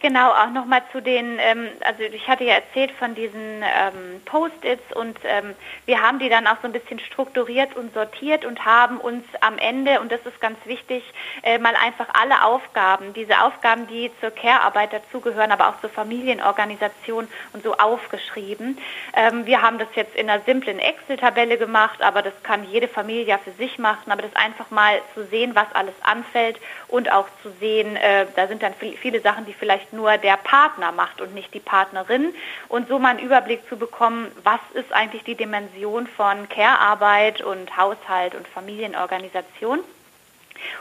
[0.00, 4.94] Genau, auch nochmal zu den, ähm, also ich hatte ja erzählt von diesen ähm, Post-its
[4.94, 5.54] und ähm,
[5.86, 9.56] wir haben die dann auch so ein bisschen strukturiert und sortiert und haben uns am
[9.56, 11.02] Ende, und das ist ganz wichtig,
[11.42, 17.26] äh, mal einfach alle Aufgaben, diese Aufgaben, die zur Care-Arbeit dazugehören, aber auch zur Familienorganisation
[17.54, 18.76] und so aufgeschrieben.
[19.14, 23.24] Ähm, wir haben das jetzt in einer simplen Excel-Tabelle gemacht, aber das kann jede Familie
[23.24, 26.58] ja für sich machen, aber das einfach mal zu sehen, was alles anfällt
[26.94, 30.92] und auch zu sehen, äh, da sind dann viele Sachen, die vielleicht nur der Partner
[30.92, 32.32] macht und nicht die Partnerin
[32.68, 37.76] und so mal einen Überblick zu bekommen, was ist eigentlich die Dimension von Care-Arbeit und
[37.76, 39.80] Haushalt und Familienorganisation.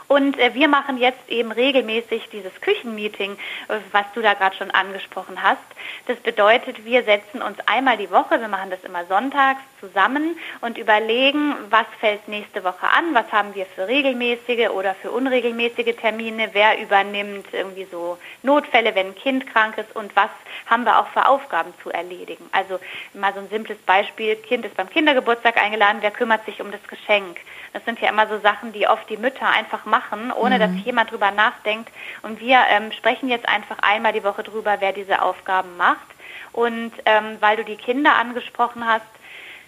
[0.08, 3.34] Und äh, wir machen jetzt eben regelmäßig dieses Küchenmeeting,
[3.67, 5.62] äh, was du da gerade schon angesprochen hast.
[6.08, 10.78] Das bedeutet, wir setzen uns einmal die Woche, wir machen das immer sonntags, zusammen und
[10.78, 16.50] überlegen, was fällt nächste Woche an, was haben wir für regelmäßige oder für unregelmäßige Termine,
[16.54, 20.30] wer übernimmt irgendwie so Notfälle, wenn ein Kind krank ist und was
[20.67, 22.46] haben wir auch für Aufgaben zu erledigen.
[22.54, 22.80] Also
[23.13, 26.84] mal so ein simples Beispiel, Kind ist beim Kindergeburtstag eingeladen, wer kümmert sich um das
[26.88, 27.38] Geschenk?
[27.74, 30.60] Das sind ja immer so Sachen, die oft die Mütter einfach machen, ohne mhm.
[30.60, 31.92] dass jemand drüber nachdenkt.
[32.22, 36.08] Und wir ähm, sprechen jetzt einfach einmal die Woche drüber, wer diese Aufgaben macht.
[36.52, 39.06] Und ähm, weil du die Kinder angesprochen hast,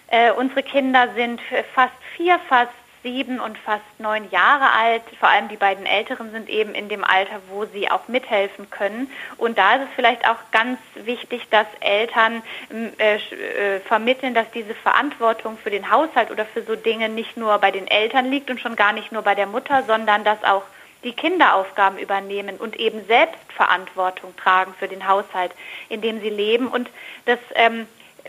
[0.08, 1.40] äh, unsere Kinder sind
[1.74, 2.72] fast vier, fast
[3.06, 5.02] sieben und fast neun Jahre alt.
[5.20, 9.08] Vor allem die beiden Älteren sind eben in dem Alter, wo sie auch mithelfen können.
[9.36, 12.42] Und da ist es vielleicht auch ganz wichtig, dass Eltern
[12.98, 17.56] äh, äh, vermitteln, dass diese Verantwortung für den Haushalt oder für so Dinge nicht nur
[17.58, 20.64] bei den Eltern liegt und schon gar nicht nur bei der Mutter, sondern dass auch
[21.04, 25.52] die Kinder Aufgaben übernehmen und eben selbst Verantwortung tragen für den Haushalt,
[25.88, 26.66] in dem sie leben.
[26.66, 26.90] Und
[27.26, 27.86] das ähm,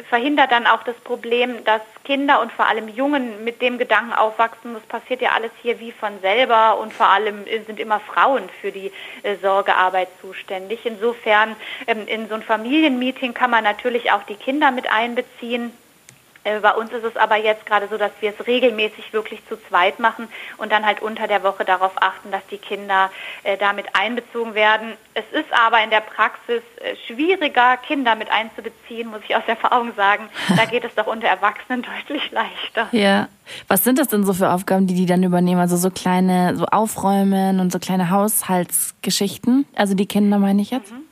[0.09, 4.73] verhindert dann auch das Problem, dass Kinder und vor allem Jungen mit dem Gedanken aufwachsen,
[4.73, 8.71] das passiert ja alles hier wie von selber und vor allem sind immer Frauen für
[8.71, 8.91] die
[9.23, 10.85] äh, Sorgearbeit zuständig.
[10.85, 11.55] Insofern
[11.87, 15.71] ähm, in so ein Familienmeeting kann man natürlich auch die Kinder mit einbeziehen.
[16.47, 19.57] Äh, bei uns ist es aber jetzt gerade so, dass wir es regelmäßig wirklich zu
[19.67, 23.11] zweit machen und dann halt unter der Woche darauf achten, dass die Kinder
[23.43, 24.93] äh, damit einbezogen werden.
[25.13, 29.93] Es ist aber in der Praxis äh, schwieriger, Kinder mit einzubeziehen, muss ich aus Erfahrung
[29.95, 30.29] sagen.
[30.55, 32.87] Da geht es doch unter Erwachsenen deutlich leichter.
[32.91, 33.27] Ja.
[33.67, 35.59] Was sind das denn so für Aufgaben, die die dann übernehmen?
[35.59, 39.65] Also so kleine, so Aufräumen und so kleine Haushaltsgeschichten?
[39.75, 40.91] Also die Kinder meine ich jetzt?
[40.91, 41.07] Mhm.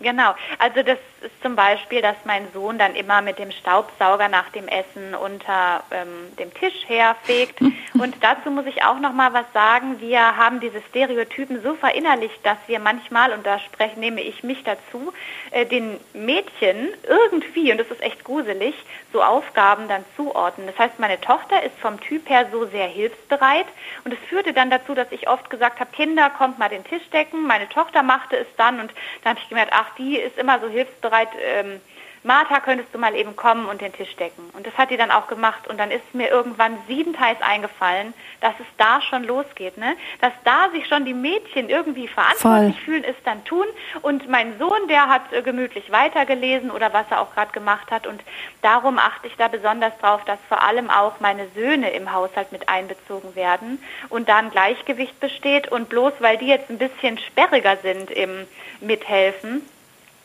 [0.00, 4.50] Genau, also das ist zum Beispiel, dass mein Sohn dann immer mit dem Staubsauger nach
[4.50, 7.60] dem Essen unter ähm, dem Tisch herfegt.
[7.94, 10.00] Und dazu muss ich auch noch mal was sagen.
[10.00, 14.62] Wir haben diese Stereotypen so verinnerlicht, dass wir manchmal, und da spreche, nehme ich mich
[14.62, 15.12] dazu,
[15.50, 18.74] äh, den Mädchen irgendwie, und das ist echt gruselig,
[19.12, 20.68] so Aufgaben dann zuordnen.
[20.68, 23.66] Das heißt, meine Tochter ist vom Typ her so sehr hilfsbereit
[24.04, 27.08] und es führte dann dazu, dass ich oft gesagt habe, Kinder, kommt mal den Tisch
[27.10, 27.46] decken.
[27.46, 28.92] Meine Tochter machte es dann und
[29.24, 31.07] dann habe ich gemerkt, ach, die ist immer so hilfsbereit.
[31.42, 31.80] Ähm,
[32.24, 34.50] Martha, könntest du mal eben kommen und den Tisch decken?
[34.52, 35.68] Und das hat die dann auch gemacht.
[35.68, 39.96] Und dann ist mir irgendwann siebenteils eingefallen, dass es da schon losgeht, ne?
[40.20, 42.84] Dass da sich schon die Mädchen irgendwie verantwortlich Voll.
[42.84, 43.66] fühlen, es dann tun.
[44.02, 48.06] Und mein Sohn, der hat äh, gemütlich weitergelesen oder was er auch gerade gemacht hat.
[48.06, 48.20] Und
[48.62, 52.68] darum achte ich da besonders drauf, dass vor allem auch meine Söhne im Haushalt mit
[52.68, 55.68] einbezogen werden und da ein Gleichgewicht besteht.
[55.68, 58.46] Und bloß weil die jetzt ein bisschen sperriger sind im
[58.80, 59.62] Mithelfen,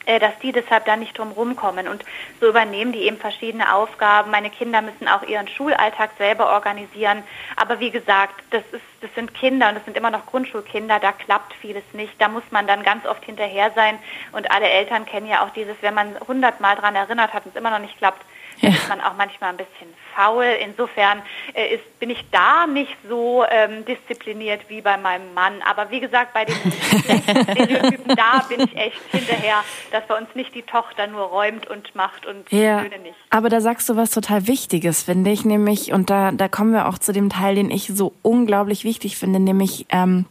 [0.06, 1.88] dass die deshalb da nicht drum rumkommen.
[1.88, 2.04] Und
[2.39, 4.32] so übernehmen die eben verschiedene Aufgaben.
[4.32, 7.24] Meine Kinder müssen auch ihren Schulalltag selber organisieren.
[7.56, 11.12] Aber wie gesagt, das, ist, das sind Kinder und das sind immer noch Grundschulkinder, da
[11.12, 12.13] klappt vieles nicht.
[12.20, 13.98] Da muss man dann ganz oft hinterher sein.
[14.32, 17.60] Und alle Eltern kennen ja auch dieses, wenn man hundertmal dran erinnert hat und es
[17.60, 18.22] immer noch nicht klappt,
[18.63, 18.69] ja.
[18.69, 20.45] ist man auch manchmal ein bisschen faul.
[20.63, 21.21] Insofern
[21.54, 25.62] äh, ist, bin ich da nicht so ähm, diszipliniert wie bei meinem Mann.
[25.69, 30.54] Aber wie gesagt, bei den Stereotypen, da bin ich echt hinterher, dass bei uns nicht
[30.56, 32.82] die Tochter nur räumt und macht und ja.
[32.82, 33.15] die Söhne nicht.
[33.30, 36.88] Aber da sagst du was total Wichtiges, finde ich, nämlich, und da, da kommen wir
[36.88, 40.26] auch zu dem Teil, den ich so unglaublich wichtig finde, nämlich ähm,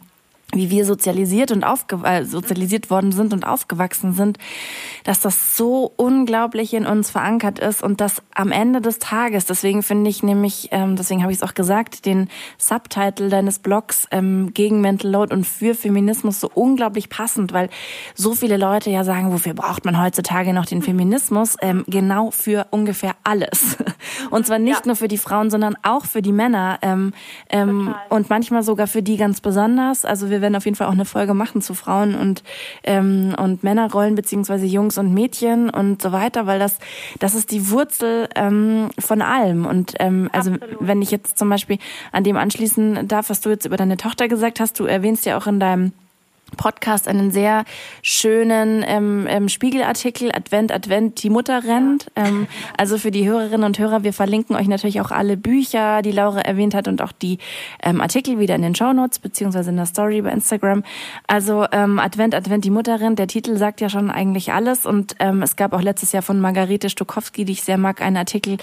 [0.54, 4.38] wie wir sozialisiert und aufge äh, sozialisiert worden sind und aufgewachsen sind,
[5.04, 9.82] dass das so unglaublich in uns verankert ist und dass am Ende des Tages, deswegen
[9.82, 14.52] finde ich nämlich, ähm, deswegen habe ich es auch gesagt, den Subtitle deines Blogs ähm,
[14.52, 17.70] gegen Mental Load und für Feminismus so unglaublich passend, weil
[18.14, 21.56] so viele Leute ja sagen, wofür braucht man heutzutage noch den Feminismus?
[21.62, 23.78] Ähm, genau für ungefähr alles.
[24.30, 24.86] Und zwar nicht ja.
[24.86, 27.12] nur für die Frauen, sondern auch für die Männer ähm,
[27.48, 30.04] ähm, und manchmal sogar für die ganz besonders.
[30.04, 32.42] Also wir werden auf jeden Fall auch eine Folge machen zu Frauen und,
[32.84, 36.78] ähm, und Männerrollen beziehungsweise Jungs und Mädchen und so weiter, weil das,
[37.18, 39.66] das ist die Wurzel ähm, von allem.
[39.66, 41.78] Und ähm, also wenn ich jetzt zum Beispiel
[42.12, 45.38] an dem anschließen darf, was du jetzt über deine Tochter gesagt hast, du erwähnst ja
[45.38, 45.92] auch in deinem
[46.56, 47.64] Podcast einen sehr
[48.02, 52.10] schönen ähm, ähm, Spiegelartikel Advent, Advent, die Mutter rennt.
[52.16, 56.12] Ähm, also für die Hörerinnen und Hörer, wir verlinken euch natürlich auch alle Bücher, die
[56.12, 57.38] Laura erwähnt hat und auch die
[57.82, 60.82] ähm, Artikel wieder in den Show Notes beziehungsweise in der Story bei Instagram.
[61.26, 63.18] Also ähm, Advent, Advent, die Mutter rennt.
[63.18, 66.40] Der Titel sagt ja schon eigentlich alles und ähm, es gab auch letztes Jahr von
[66.40, 68.58] Margarete Stokowski, die ich sehr mag, einen Artikel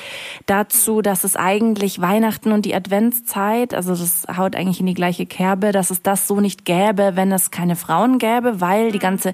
[0.45, 5.25] dazu, dass es eigentlich Weihnachten und die Adventszeit, also das haut eigentlich in die gleiche
[5.25, 9.33] Kerbe, dass es das so nicht gäbe, wenn es keine Frauen gäbe, weil die ganze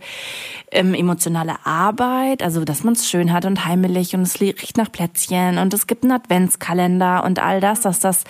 [0.72, 4.92] ähm, emotionale Arbeit, also dass man es schön hat und heimelig und es riecht nach
[4.92, 8.24] Plätzchen und es gibt einen Adventskalender und all das, dass das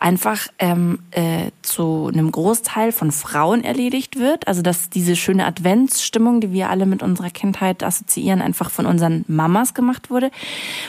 [0.00, 4.46] einfach ähm, äh, zu einem Großteil von Frauen erledigt wird.
[4.48, 9.24] Also dass diese schöne Adventsstimmung, die wir alle mit unserer Kindheit assoziieren, einfach von unseren
[9.28, 10.30] Mamas gemacht wurde.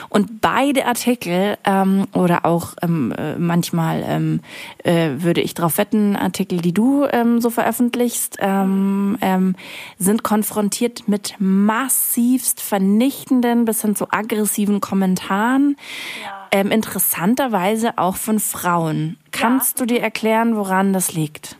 [0.08, 4.40] Und beide Artikel ähm, oder auch ähm, äh, manchmal ähm,
[4.84, 9.56] äh, würde ich darauf wetten, Artikel, die du ähm, so veröffentlichst, ähm, ähm,
[9.98, 15.76] sind konfrontiert mit massivst vernichtenden bis hin zu aggressiven Kommentaren.
[16.22, 19.18] Ja ähm, interessanterweise auch von Frauen.
[19.32, 19.86] Kannst ja.
[19.86, 21.56] du dir erklären, woran das liegt?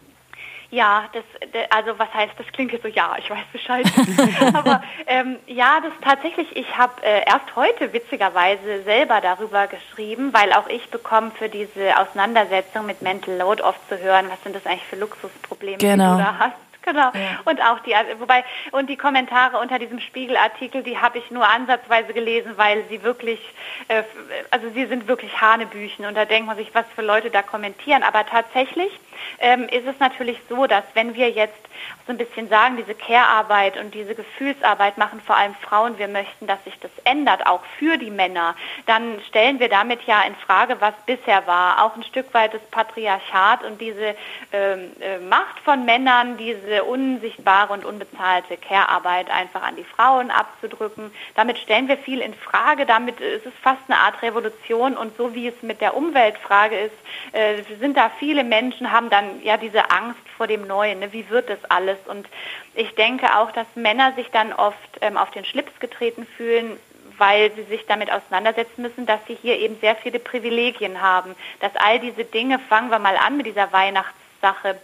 [0.72, 1.24] Ja, das,
[1.70, 3.86] also was heißt, das klingt jetzt so, ja, ich weiß Bescheid.
[4.54, 10.52] Aber ähm, ja, das tatsächlich, ich habe äh, erst heute witzigerweise selber darüber geschrieben, weil
[10.52, 14.64] auch ich bekomme für diese Auseinandersetzung mit Mental Load oft zu hören, was sind das
[14.64, 16.16] eigentlich für Luxusprobleme, genau.
[16.16, 16.69] die du da hast.
[16.82, 17.10] Genau.
[17.12, 17.40] Ja.
[17.44, 22.12] Und auch die, wobei, und die Kommentare unter diesem Spiegelartikel, die habe ich nur ansatzweise
[22.12, 23.40] gelesen, weil sie wirklich,
[23.88, 24.02] äh,
[24.50, 28.02] also sie sind wirklich Hanebüchen und da denkt man sich, was für Leute da kommentieren.
[28.02, 28.90] Aber tatsächlich
[29.38, 31.58] ähm, ist es natürlich so, dass wenn wir jetzt
[32.06, 36.46] so ein bisschen sagen, diese Care-Arbeit und diese Gefühlsarbeit machen vor allem Frauen, wir möchten,
[36.46, 38.54] dass sich das ändert, auch für die Männer,
[38.86, 42.62] dann stellen wir damit ja in Frage, was bisher war, auch ein Stück weit das
[42.70, 44.14] Patriarchat und diese
[44.52, 51.12] ähm, äh, Macht von Männern, diese unsichtbare und unbezahlte Care-Arbeit einfach an die Frauen abzudrücken.
[51.34, 54.96] Damit stellen wir viel in Frage, damit ist es fast eine Art Revolution.
[54.96, 56.94] Und so wie es mit der Umweltfrage ist,
[57.32, 61.12] äh, sind da viele Menschen, haben dann ja diese Angst vor dem Neuen, ne?
[61.12, 61.98] wie wird das alles?
[62.06, 62.28] Und
[62.74, 66.78] ich denke auch, dass Männer sich dann oft ähm, auf den Schlips getreten fühlen,
[67.18, 71.34] weil sie sich damit auseinandersetzen müssen, dass sie hier eben sehr viele Privilegien haben.
[71.60, 74.80] Dass all diese Dinge, fangen wir mal an mit dieser Weihnachtssache,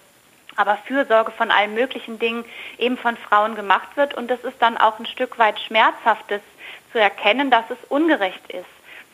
[0.56, 2.44] aber Fürsorge von allen möglichen Dingen
[2.78, 4.14] eben von Frauen gemacht wird.
[4.14, 6.42] Und das ist dann auch ein Stück weit schmerzhaftes
[6.92, 8.66] zu erkennen, dass es ungerecht ist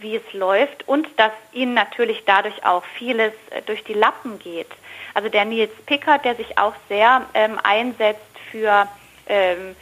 [0.02, 4.70] wie es läuft und dass ihnen natürlich dadurch auch vieles äh, durch die Lappen geht.
[5.14, 8.20] Also der Nils Pickert, der sich auch sehr ähm, einsetzt
[8.50, 8.88] für,
[9.26, 9.76] ähm,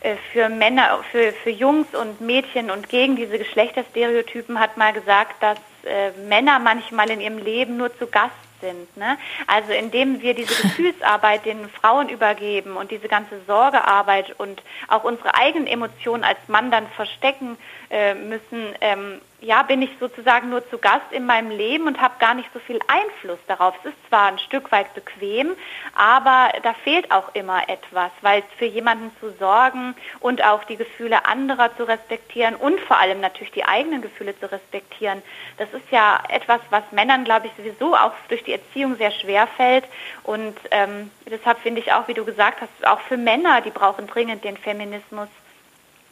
[0.00, 5.42] äh, für Männer, für, für Jungs und Mädchen und gegen diese Geschlechterstereotypen, hat mal gesagt,
[5.42, 8.96] dass äh, Männer manchmal in ihrem Leben nur zu Gast sind.
[8.96, 9.18] Ne?
[9.46, 15.34] Also indem wir diese Gefühlsarbeit den Frauen übergeben und diese ganze Sorgearbeit und auch unsere
[15.34, 17.56] eigenen Emotionen als Mann dann verstecken
[17.90, 22.14] äh, müssen, ähm, ja, bin ich sozusagen nur zu Gast in meinem Leben und habe
[22.18, 23.74] gar nicht so viel Einfluss darauf.
[23.80, 25.54] Es ist zwar ein Stück weit bequem,
[25.94, 31.24] aber da fehlt auch immer etwas, weil für jemanden zu sorgen und auch die Gefühle
[31.24, 35.22] anderer zu respektieren und vor allem natürlich die eigenen Gefühle zu respektieren,
[35.56, 39.46] das ist ja etwas, was Männern, glaube ich, sowieso auch durch die Erziehung sehr schwer
[39.46, 39.84] fällt.
[40.24, 44.08] Und ähm, deshalb finde ich auch, wie du gesagt hast, auch für Männer, die brauchen
[44.08, 45.28] dringend den Feminismus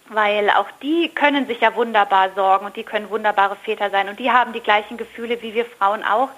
[0.08, 4.18] weil auch die können sich ja wunderbar sorgen und die können wunderbare Väter sein und
[4.18, 6.28] die haben die gleichen Gefühle wie wir Frauen auch,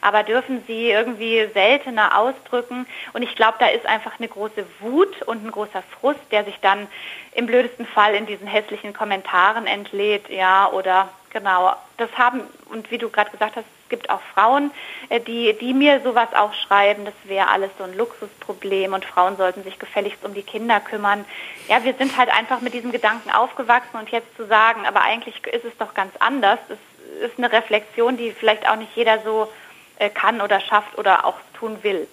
[0.00, 2.86] aber dürfen sie irgendwie seltener ausdrücken.
[3.14, 6.58] Und ich glaube, da ist einfach eine große Wut und ein großer Frust, der sich
[6.60, 6.86] dann
[7.32, 12.96] im blödesten Fall in diesen hässlichen Kommentaren entlädt, ja, oder genau, das haben und wie
[12.96, 14.70] du gerade gesagt hast, es gibt auch Frauen,
[15.10, 19.36] äh, die, die mir sowas auch schreiben, das wäre alles so ein Luxusproblem und Frauen
[19.36, 21.26] sollten sich gefälligst um die Kinder kümmern.
[21.68, 25.46] Ja, wir sind halt einfach mit diesem Gedanken aufgewachsen und jetzt zu sagen, aber eigentlich
[25.46, 26.78] ist es doch ganz anders, das
[27.20, 29.52] ist eine Reflexion, die vielleicht auch nicht jeder so
[29.98, 32.08] äh, kann oder schafft oder auch tun will.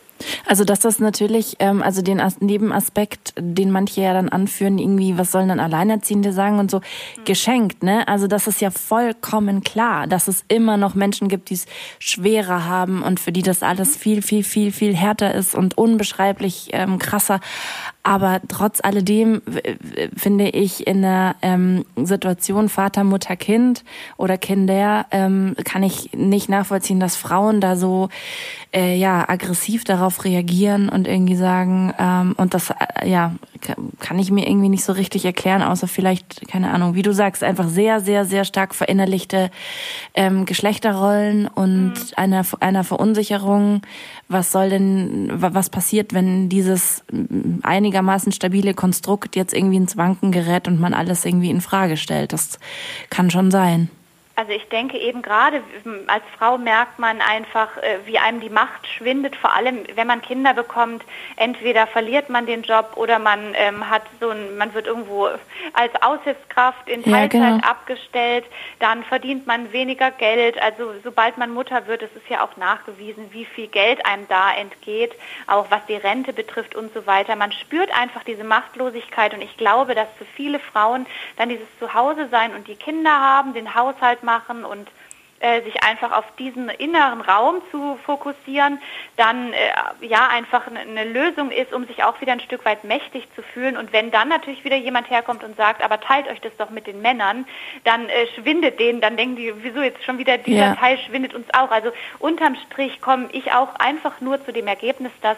[0.46, 5.18] Also dass das natürlich, ähm, also den As Nebenaspekt, den manche ja dann anführen, irgendwie,
[5.18, 7.26] was sollen dann Alleinerziehende sagen und so, mhm.
[7.26, 8.08] geschenkt, ne?
[8.08, 11.66] Also das ist ja vollkommen klar, dass es immer noch Menschen gibt, die es
[12.00, 16.70] schwerer haben und für die das alles viel, viel, viel, viel härter ist und unbeschreiblich
[16.72, 17.40] ähm, krasser.
[18.04, 19.42] Aber trotz alledem
[20.16, 23.84] finde ich in der ähm, Situation Vater, Mutter, Kind
[24.18, 28.10] oder Kinder ähm, kann ich nicht nachvollziehen, dass Frauen da so
[28.74, 33.34] äh, ja aggressiv darauf reagieren und irgendwie sagen ähm, und das äh, ja
[34.00, 37.44] kann ich mir irgendwie nicht so richtig erklären, außer vielleicht keine Ahnung, wie du sagst,
[37.44, 39.52] einfach sehr sehr sehr stark verinnerlichte
[40.14, 41.96] ähm, Geschlechterrollen und mhm.
[42.16, 43.82] einer einer Verunsicherung.
[44.28, 47.04] Was soll denn was passiert, wenn dieses
[47.64, 52.34] einigermaßen stabile Konstrukt jetzt irgendwie ins Wanken gerät und man alles irgendwie in Frage stellt?
[52.34, 52.60] Das
[53.10, 53.90] kann schon sein.
[54.36, 55.62] Also ich denke eben gerade
[56.08, 60.22] als Frau merkt man einfach, äh, wie einem die Macht schwindet, vor allem wenn man
[60.22, 61.04] Kinder bekommt.
[61.36, 65.30] Entweder verliert man den Job oder man ähm, hat so ein, man wird irgendwo
[65.74, 67.68] als Aushilfskraft in Teilzeit ja, genau.
[67.68, 68.46] abgestellt,
[68.80, 70.62] dann verdient man weniger Geld.
[70.62, 74.54] Also sobald man Mutter wird, ist es ja auch nachgewiesen, wie viel Geld einem da
[74.54, 75.12] entgeht,
[75.48, 77.36] auch was die Rente betrifft und so weiter.
[77.36, 81.06] Man spürt einfach diese Machtlosigkeit und ich glaube, dass für viele Frauen
[81.38, 84.88] dann dieses Zuhause sein und die Kinder haben, den Haushalt machen, machen und
[85.42, 88.80] äh, sich einfach auf diesen inneren Raum zu fokussieren,
[89.18, 93.28] dann äh, ja einfach eine Lösung ist, um sich auch wieder ein Stück weit mächtig
[93.36, 93.76] zu fühlen.
[93.76, 96.86] Und wenn dann natürlich wieder jemand herkommt und sagt, aber teilt euch das doch mit
[96.86, 97.48] den Männern,
[97.86, 100.76] dann äh, schwindet denen, dann denken die, wieso jetzt schon wieder dieser ja.
[100.76, 101.72] Teil schwindet uns auch.
[101.72, 105.38] Also unterm Strich komme ich auch einfach nur zu dem Ergebnis, dass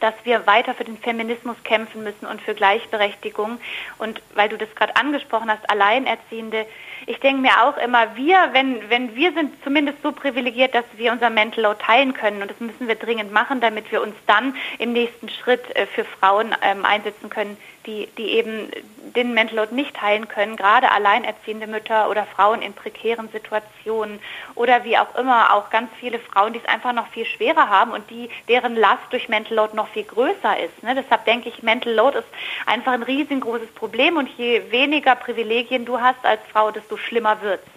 [0.00, 3.58] dass wir weiter für den Feminismus kämpfen müssen und für Gleichberechtigung.
[3.98, 6.66] Und weil du das gerade angesprochen hast, Alleinerziehende,
[7.06, 11.12] ich denke mir auch immer, wir, wenn, wenn wir sind zumindest so privilegiert, dass wir
[11.12, 12.42] unser Mental Load teilen können.
[12.42, 16.04] Und das müssen wir dringend machen, damit wir uns dann im nächsten Schritt äh, für
[16.04, 17.56] Frauen ähm, einsetzen können,
[17.86, 18.70] die, die eben
[19.14, 24.20] den Mental Load nicht teilen können, gerade alleinerziehende Mütter oder Frauen in prekären Situationen
[24.54, 27.92] oder wie auch immer auch ganz viele Frauen, die es einfach noch viel schwerer haben
[27.92, 30.82] und die deren Last durch Mental Load noch viel größer ist.
[30.82, 30.94] Ne?
[30.94, 32.28] Deshalb denke ich, Mental Load ist
[32.66, 37.60] einfach ein riesengroßes Problem und je weniger Privilegien du hast als Frau, desto schlimmer wird
[37.64, 37.75] es.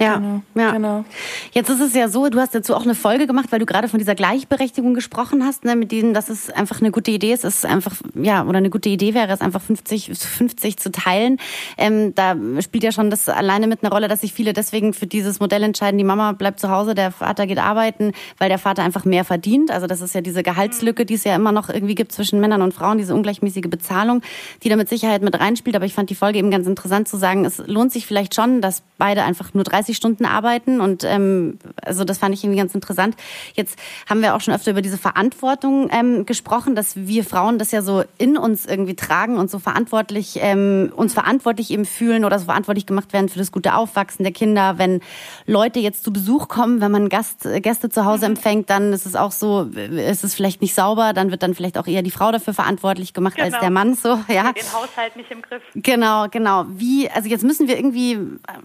[0.00, 0.72] Ja, genau, ja.
[0.72, 1.04] Genau.
[1.52, 3.86] Jetzt ist es ja so, du hast dazu auch eine Folge gemacht, weil du gerade
[3.86, 7.44] von dieser Gleichberechtigung gesprochen hast, ne, mit denen, dass es einfach eine gute Idee ist,
[7.44, 11.38] es einfach, ja, oder eine gute Idee wäre, es einfach 50 50 zu teilen.
[11.78, 15.06] Ähm, da spielt ja schon das alleine mit einer Rolle, dass sich viele deswegen für
[15.06, 18.82] dieses Modell entscheiden, die Mama bleibt zu Hause, der Vater geht arbeiten, weil der Vater
[18.82, 19.70] einfach mehr verdient.
[19.70, 22.62] Also das ist ja diese Gehaltslücke, die es ja immer noch irgendwie gibt zwischen Männern
[22.62, 24.22] und Frauen, diese ungleichmäßige Bezahlung,
[24.64, 25.76] die da mit Sicherheit mit reinspielt.
[25.76, 28.60] Aber ich fand die Folge eben ganz interessant zu sagen, es lohnt sich vielleicht schon,
[28.60, 32.58] dass beide einfach nur 30 30 Stunden arbeiten und ähm, also das fand ich irgendwie
[32.58, 33.16] ganz interessant.
[33.54, 33.78] Jetzt
[34.08, 37.82] haben wir auch schon öfter über diese Verantwortung ähm, gesprochen, dass wir Frauen das ja
[37.82, 42.46] so in uns irgendwie tragen und so verantwortlich ähm, uns verantwortlich eben fühlen oder so
[42.46, 44.78] verantwortlich gemacht werden für das gute Aufwachsen der Kinder.
[44.78, 45.00] Wenn
[45.46, 48.36] Leute jetzt zu Besuch kommen, wenn man Gast, Gäste zu Hause mhm.
[48.36, 51.76] empfängt, dann ist es auch so, ist es vielleicht nicht sauber, dann wird dann vielleicht
[51.76, 53.46] auch eher die Frau dafür verantwortlich gemacht genau.
[53.46, 53.94] als der Mann.
[53.94, 54.52] So, ja.
[54.52, 55.62] Den Haushalt nicht im Griff.
[55.74, 56.64] Genau, genau.
[56.68, 58.18] Wie, also jetzt müssen wir irgendwie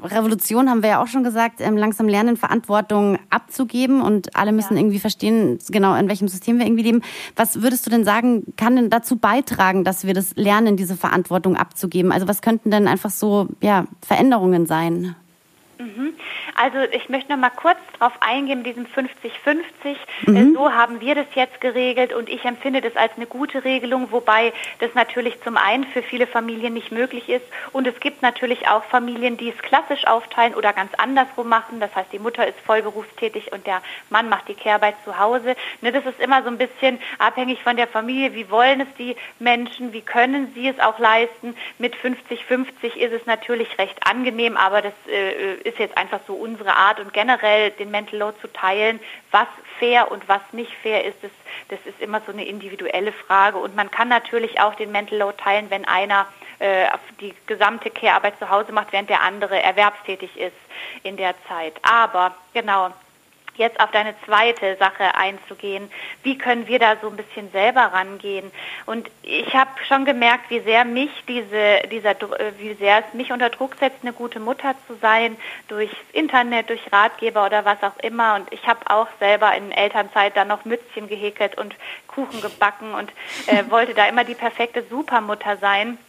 [0.03, 4.75] Revolution haben wir ja auch schon gesagt, ähm, langsam lernen, Verantwortung abzugeben und alle müssen
[4.75, 4.81] ja.
[4.81, 7.01] irgendwie verstehen, genau in welchem System wir irgendwie leben.
[7.35, 11.55] Was würdest du denn sagen, kann denn dazu beitragen, dass wir das lernen, diese Verantwortung
[11.55, 12.11] abzugeben?
[12.11, 15.15] Also was könnten denn einfach so ja, Veränderungen sein?
[15.79, 16.13] Mhm.
[16.55, 19.95] Also ich möchte noch mal kurz darauf eingehen, diesem 50-50.
[20.27, 20.53] Mhm.
[20.53, 24.51] So haben wir das jetzt geregelt und ich empfinde das als eine gute Regelung, wobei
[24.79, 28.83] das natürlich zum einen für viele Familien nicht möglich ist und es gibt natürlich auch
[28.83, 31.79] Familien, die es klassisch aufteilen oder ganz andersrum machen.
[31.79, 35.55] Das heißt, die Mutter ist vollberufstätig und der Mann macht die Kehrarbeit zu Hause.
[35.79, 38.33] Ne, das ist immer so ein bisschen abhängig von der Familie.
[38.33, 39.93] Wie wollen es die Menschen?
[39.93, 41.55] Wie können sie es auch leisten?
[41.77, 46.75] Mit 50-50 ist es natürlich recht angenehm, aber das äh, ist jetzt einfach so unsere
[46.75, 48.99] Art und generell den Mental Load zu teilen,
[49.31, 49.47] was
[49.79, 51.31] fair und was nicht fair ist, das,
[51.69, 53.57] das ist immer so eine individuelle Frage.
[53.57, 56.27] Und man kann natürlich auch den Mental Load teilen, wenn einer
[56.59, 56.87] äh,
[57.21, 60.57] die gesamte Care-Arbeit zu Hause macht, während der andere erwerbstätig ist
[61.03, 61.73] in der Zeit.
[61.81, 62.91] Aber genau,
[63.59, 65.91] jetzt auf deine zweite Sache einzugehen.
[66.23, 68.51] Wie können wir da so ein bisschen selber rangehen?
[68.85, 73.31] Und ich habe schon gemerkt, wie sehr mich diese, dieser, äh, wie sehr es mich
[73.31, 75.37] unter Druck setzt, eine gute Mutter zu sein,
[75.67, 78.35] durchs Internet, durch Ratgeber oder was auch immer.
[78.35, 81.75] Und ich habe auch selber in Elternzeit dann noch Mützchen gehäkelt und
[82.07, 83.11] Kuchen gebacken und
[83.47, 85.99] äh, wollte da immer die perfekte Supermutter sein.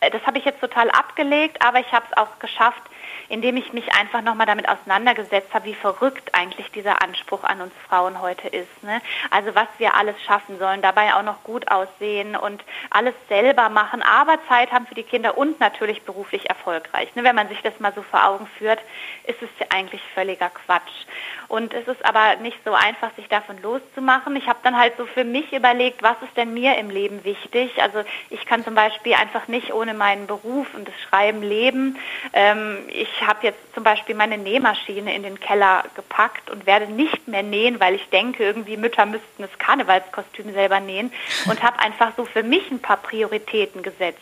[0.00, 2.82] Äh, das habe ich jetzt total abgelegt, aber ich habe es auch geschafft,
[3.28, 7.72] indem ich mich einfach nochmal damit auseinandergesetzt habe, wie verrückt eigentlich dieser Anspruch an uns
[7.88, 8.82] Frauen heute ist.
[8.82, 9.00] Ne?
[9.30, 14.02] Also was wir alles schaffen sollen, dabei auch noch gut aussehen und alles selber machen,
[14.02, 17.14] aber Zeit haben für die Kinder und natürlich beruflich erfolgreich.
[17.14, 17.24] Ne?
[17.24, 18.80] Wenn man sich das mal so vor Augen führt,
[19.24, 21.06] ist es eigentlich völliger Quatsch.
[21.48, 24.36] Und es ist aber nicht so einfach, sich davon loszumachen.
[24.36, 27.82] Ich habe dann halt so für mich überlegt, was ist denn mir im Leben wichtig?
[27.82, 31.98] Also ich kann zum Beispiel einfach nicht ohne meinen Beruf und das Schreiben leben.
[32.34, 37.28] Ähm, ich habe jetzt zum Beispiel meine Nähmaschine in den Keller gepackt und werde nicht
[37.28, 41.12] mehr nähen, weil ich denke, irgendwie Mütter müssten das Karnevalskostüm selber nähen
[41.46, 44.20] und habe einfach so für mich ein paar Prioritäten gesetzt.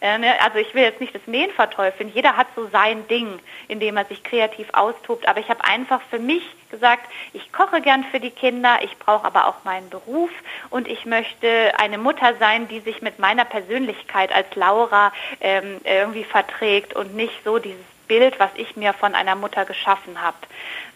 [0.00, 2.10] Äh, ne, also ich will jetzt nicht das Nähen verteufeln.
[2.14, 3.38] Jeder hat so sein Ding,
[3.68, 5.26] in dem er sich kreativ austobt.
[5.28, 9.26] Aber ich habe einfach für mich gesagt, ich koche gern für die Kinder, ich brauche
[9.26, 10.30] aber auch meinen Beruf
[10.70, 16.24] und ich möchte eine Mutter sein, die sich mit meiner Persönlichkeit als Laura ähm, irgendwie
[16.24, 20.36] verträgt und nicht so dieses Bild, was ich mir von einer Mutter geschaffen habe.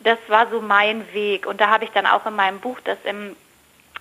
[0.00, 1.46] Das war so mein Weg.
[1.46, 3.36] Und da habe ich dann auch in meinem Buch, das im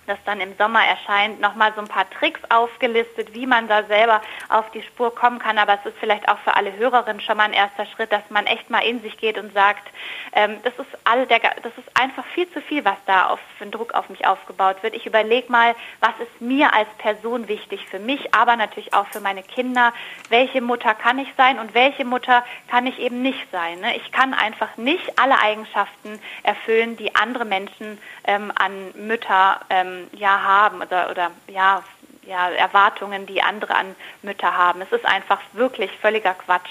[0.06, 4.22] das dann im Sommer erscheint, nochmal so ein paar Tricks aufgelistet, wie man da selber
[4.48, 5.58] auf die Spur kommen kann.
[5.58, 8.46] Aber es ist vielleicht auch für alle Hörerinnen schon mal ein erster Schritt, dass man
[8.46, 9.88] echt mal in sich geht und sagt,
[10.32, 13.64] ähm, das ist all der, das ist einfach viel zu viel, was da auf, für
[13.64, 14.94] einen Druck auf mich aufgebaut wird.
[14.94, 19.20] Ich überlege mal, was ist mir als Person wichtig für mich, aber natürlich auch für
[19.20, 19.92] meine Kinder.
[20.28, 23.80] Welche Mutter kann ich sein und welche Mutter kann ich eben nicht sein?
[23.80, 23.96] Ne?
[23.96, 30.42] Ich kann einfach nicht alle Eigenschaften erfüllen, die andere Menschen ähm, an Mütter ähm, ja
[30.42, 31.82] haben oder, oder ja,
[32.26, 34.80] ja, Erwartungen, die andere an Mütter haben.
[34.82, 36.68] Es ist einfach wirklich völliger Quatsch.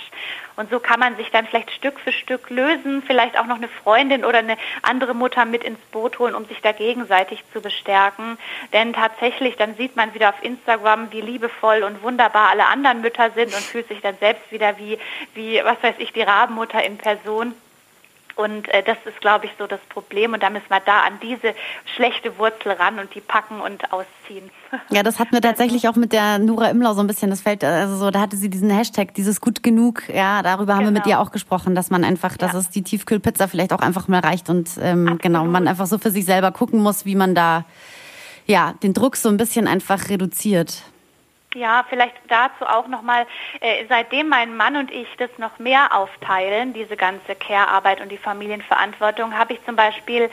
[0.58, 3.68] Und so kann man sich dann vielleicht Stück für Stück lösen, vielleicht auch noch eine
[3.68, 8.38] Freundin oder eine andere Mutter mit ins Boot holen, um sich da gegenseitig zu bestärken.
[8.74, 13.32] Denn tatsächlich, dann sieht man wieder auf Instagram, wie liebevoll und wunderbar alle anderen Mütter
[13.32, 14.98] sind und fühlt sich dann selbst wieder wie,
[15.34, 17.54] wie was weiß ich, die Rabenmutter in Person.
[18.36, 20.34] Und äh, das ist, glaube ich, so das Problem.
[20.34, 21.56] Und da müssen wir da an diese
[21.96, 24.50] schlechte Wurzel ran und die packen und ausziehen.
[24.90, 27.30] Ja, das hatten wir tatsächlich auch mit der Nura Imlau so ein bisschen.
[27.30, 30.10] Das fällt, also so, da hatte sie diesen Hashtag, dieses gut genug.
[30.10, 30.76] Ja, darüber genau.
[30.76, 31.16] haben wir mit genau.
[31.16, 32.60] ihr auch gesprochen, dass man einfach, dass ja.
[32.60, 36.12] es die Tiefkühlpizza vielleicht auch einfach mal reicht und ähm, genau, man einfach so für
[36.12, 37.64] sich selber gucken muss, wie man da
[38.48, 40.84] ja den Druck so ein bisschen einfach reduziert.
[41.56, 43.26] Ja, vielleicht dazu auch nochmal,
[43.62, 48.18] äh, seitdem mein Mann und ich das noch mehr aufteilen, diese ganze Care-Arbeit und die
[48.18, 50.30] Familienverantwortung, habe ich zum Beispiel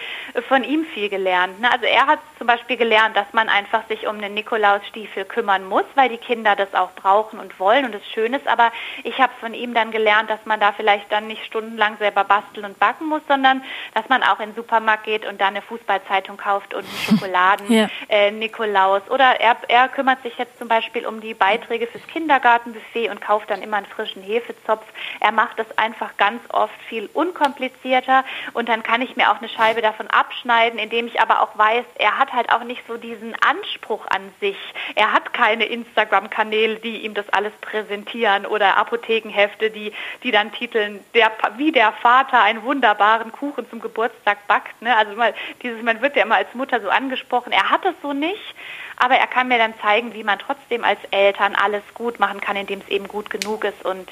[0.49, 1.61] von ihm viel gelernt.
[1.61, 1.71] Ne?
[1.71, 5.85] Also er hat zum Beispiel gelernt, dass man einfach sich um den Nikolausstiefel kümmern muss,
[5.95, 8.49] weil die Kinder das auch brauchen und wollen und es schön ist.
[8.49, 8.73] Aber
[9.05, 12.67] ich habe von ihm dann gelernt, dass man da vielleicht dann nicht stundenlang selber basteln
[12.67, 13.63] und backen muss, sondern
[13.95, 19.03] dass man auch in den Supermarkt geht und da eine Fußballzeitung kauft und einen Schokoladen-Nikolaus.
[19.07, 19.11] ja.
[19.11, 23.11] äh, Oder er, er kümmert sich jetzt zum Beispiel um um die Beiträge fürs Kindergartenbuffet
[23.11, 24.85] und kauft dann immer einen frischen Hefezopf.
[25.21, 29.49] Er macht das einfach ganz oft viel unkomplizierter und dann kann ich mir auch eine
[29.49, 33.35] Scheibe davon abschneiden, indem ich aber auch weiß, er hat halt auch nicht so diesen
[33.43, 34.57] Anspruch an sich.
[34.95, 39.93] Er hat keine Instagram-Kanäle, die ihm das alles präsentieren oder Apothekenhefte, die,
[40.23, 44.81] die dann titeln, der, wie der Vater einen wunderbaren Kuchen zum Geburtstag backt.
[44.81, 44.97] Ne?
[44.97, 47.53] Also mal, dieses, man wird ja immer als Mutter so angesprochen.
[47.53, 48.55] Er hat das so nicht
[49.03, 52.55] aber er kann mir dann zeigen, wie man trotzdem als Eltern alles gut machen kann,
[52.55, 54.09] indem es eben gut genug ist und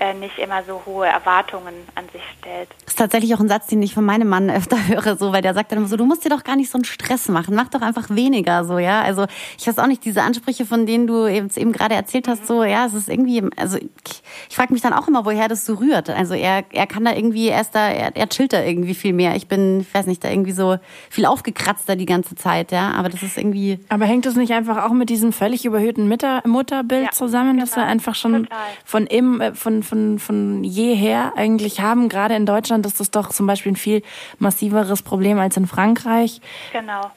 [0.00, 2.68] äh, nicht immer so hohe Erwartungen an sich stellt.
[2.84, 5.42] Das ist tatsächlich auch ein Satz, den ich von meinem Mann öfter höre, so, weil
[5.42, 7.54] der sagt dann immer so, du musst dir doch gar nicht so einen Stress machen,
[7.54, 9.02] mach doch einfach weniger, so, ja.
[9.02, 9.26] Also
[9.56, 12.64] ich weiß auch nicht, diese Ansprüche, von denen du eben, eben gerade erzählt hast, so,
[12.64, 15.74] ja, es ist irgendwie, also ich, ich frage mich dann auch immer, woher das so
[15.74, 16.10] rührt.
[16.10, 19.12] Also er, er kann da irgendwie, er ist da, er, er chillt da irgendwie viel
[19.12, 19.36] mehr.
[19.36, 20.78] Ich bin, ich weiß nicht, da irgendwie so
[21.10, 22.90] viel aufgekratzter die ganze Zeit, ja.
[22.90, 23.78] Aber das ist irgendwie.
[23.88, 27.64] Aber hängt das nicht einfach auch mit diesem völlig überhöhten Mutter, Mutterbild ja, zusammen, genau,
[27.64, 28.48] dass wir einfach schon
[28.84, 32.08] von im, äh, von, von, von jeher eigentlich haben?
[32.08, 34.02] Gerade in Deutschland ist das doch zum Beispiel ein viel
[34.38, 36.40] massiveres Problem als in Frankreich.
[36.72, 37.10] Genau.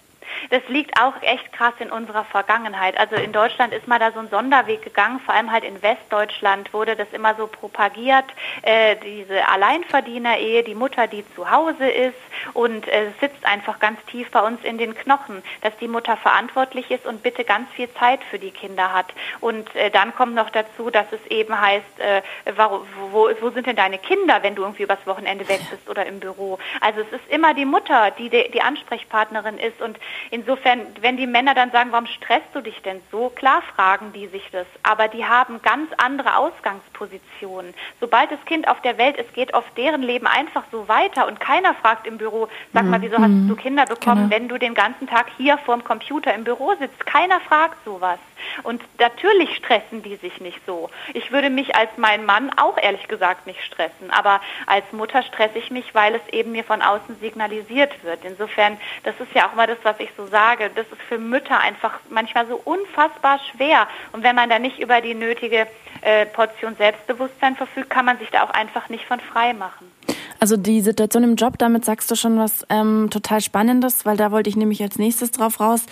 [0.50, 2.98] Das liegt auch echt krass in unserer Vergangenheit.
[2.98, 6.74] Also in Deutschland ist mal da so ein Sonderweg gegangen, vor allem halt in Westdeutschland
[6.74, 8.26] wurde das immer so propagiert,
[8.62, 12.16] äh, diese Alleinverdiener-Ehe, die Mutter, die zu Hause ist
[12.54, 16.92] und äh, sitzt einfach ganz tief bei uns in den Knochen, dass die Mutter verantwortlich
[16.92, 19.14] ist und bitte ganz viel Zeit für die Kinder hat.
[19.42, 22.22] Und äh, dann kommt noch dazu, dass es eben heißt, äh,
[22.56, 26.06] wo, wo, wo sind denn deine Kinder, wenn du irgendwie übers Wochenende weg bist oder
[26.06, 26.60] im Büro?
[26.82, 29.98] Also es ist immer die Mutter, die die Ansprechpartnerin ist und
[30.32, 33.30] Insofern, wenn die Männer dann sagen, warum stresst du dich denn so?
[33.30, 37.74] Klar fragen die sich das, aber die haben ganz andere Ausgangspositionen.
[38.00, 41.40] Sobald das Kind auf der Welt ist, geht oft deren Leben einfach so weiter und
[41.40, 42.48] keiner fragt im Büro.
[42.74, 43.48] Sag mal, wieso hast mhm.
[43.48, 44.36] du Kinder bekommen, genau.
[44.36, 47.06] wenn du den ganzen Tag hier vorm Computer im Büro sitzt?
[47.06, 48.20] Keiner fragt sowas.
[48.64, 50.90] Und natürlich stressen die sich nicht so.
[51.14, 55.58] Ich würde mich als mein Mann auch ehrlich gesagt nicht stressen, aber als Mutter stresse
[55.58, 58.24] ich mich, weil es eben mir von außen signalisiert wird.
[58.24, 61.60] Insofern, das ist ja auch mal das, was ich so sage, das ist für Mütter
[61.60, 63.88] einfach manchmal so unfassbar schwer.
[64.12, 65.68] Und wenn man da nicht über die nötige
[66.02, 69.92] äh, Portion Selbstbewusstsein verfügt, kann man sich da auch einfach nicht von frei machen.
[70.40, 74.32] Also die Situation im Job, damit sagst du schon was ähm, total Spannendes, weil da
[74.32, 75.84] wollte ich nämlich als nächstes drauf raus.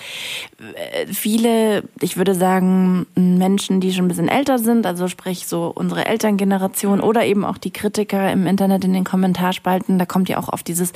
[0.76, 5.72] Äh, viele, ich würde sagen, Menschen, die schon ein bisschen älter sind, also sprich so
[5.74, 10.38] unsere Elterngeneration oder eben auch die Kritiker im Internet in den Kommentarspalten, da kommt ja
[10.38, 10.94] auch auf dieses,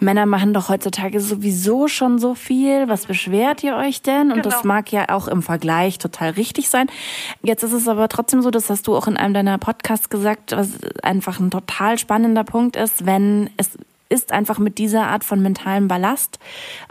[0.00, 4.32] Männer machen doch heutzutage sowieso schon so viel, was beschwert ihr euch denn?
[4.32, 4.50] Und genau.
[4.50, 6.86] das mag ja auch im Vergleich total richtig sein.
[7.42, 10.52] Jetzt ist es aber trotzdem so, das hast du auch in einem deiner Podcasts gesagt,
[10.52, 10.70] was
[11.02, 13.70] einfach ein total spannender Punkt ist, ist, wenn es
[14.08, 16.38] ist einfach mit dieser Art von mentalem Ballast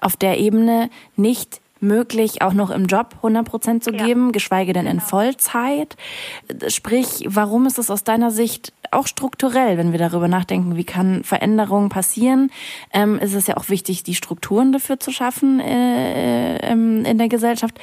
[0.02, 4.06] auf der Ebene nicht möglich, auch noch im Job 100 Prozent zu ja.
[4.06, 4.96] geben, geschweige denn genau.
[4.96, 5.96] in Vollzeit.
[6.68, 11.24] Sprich, warum ist es aus deiner Sicht auch strukturell, wenn wir darüber nachdenken, wie kann
[11.24, 12.52] Veränderungen passieren,
[12.94, 17.28] ähm, ist es ja auch wichtig, die Strukturen dafür zu schaffen äh, ähm, in der
[17.28, 17.80] Gesellschaft.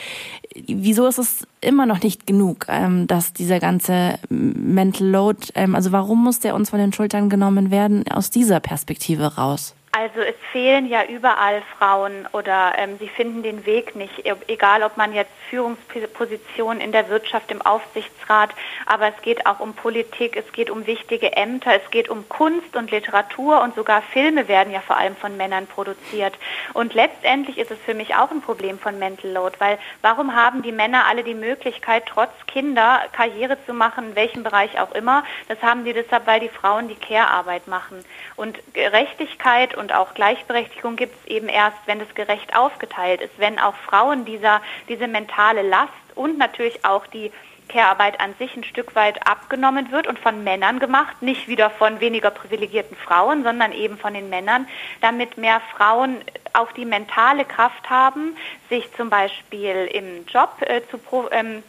[0.66, 5.92] Wieso ist es immer noch nicht genug, ähm, dass dieser ganze Mental Load, ähm, also
[5.92, 9.74] warum muss der uns von den Schultern genommen werden aus dieser Perspektive raus?
[9.94, 14.82] Also es fehlen ja überall Frauen oder ähm, sie finden den Weg nicht, e-, egal
[14.84, 18.48] ob man jetzt Führungspositionen in der Wirtschaft, im Aufsichtsrat,
[18.86, 22.74] aber es geht auch um Politik, es geht um wichtige Ämter, es geht um Kunst
[22.74, 26.38] und Literatur und sogar Filme werden ja vor allem von Männern produziert.
[26.72, 30.62] Und letztendlich ist es für mich auch ein Problem von Mental Load, weil warum haben
[30.62, 35.22] die Männer alle die Möglichkeit, trotz Kinder Karriere zu machen, in welchem Bereich auch immer?
[35.48, 38.02] Das haben die deshalb, weil die Frauen die Care-Arbeit machen.
[38.36, 43.74] Und Gerechtigkeit auch Gleichberechtigung gibt es eben erst, wenn es gerecht aufgeteilt ist, wenn auch
[43.74, 47.32] Frauen dieser, diese mentale Last und natürlich auch die
[47.68, 52.00] Care-Arbeit an sich ein Stück weit abgenommen wird und von Männern gemacht, nicht wieder von
[52.00, 54.68] weniger privilegierten Frauen, sondern eben von den Männern,
[55.00, 56.18] damit mehr Frauen
[56.52, 58.36] auch die mentale Kraft haben,
[58.68, 61.62] sich zum Beispiel im Job äh, zu ähm,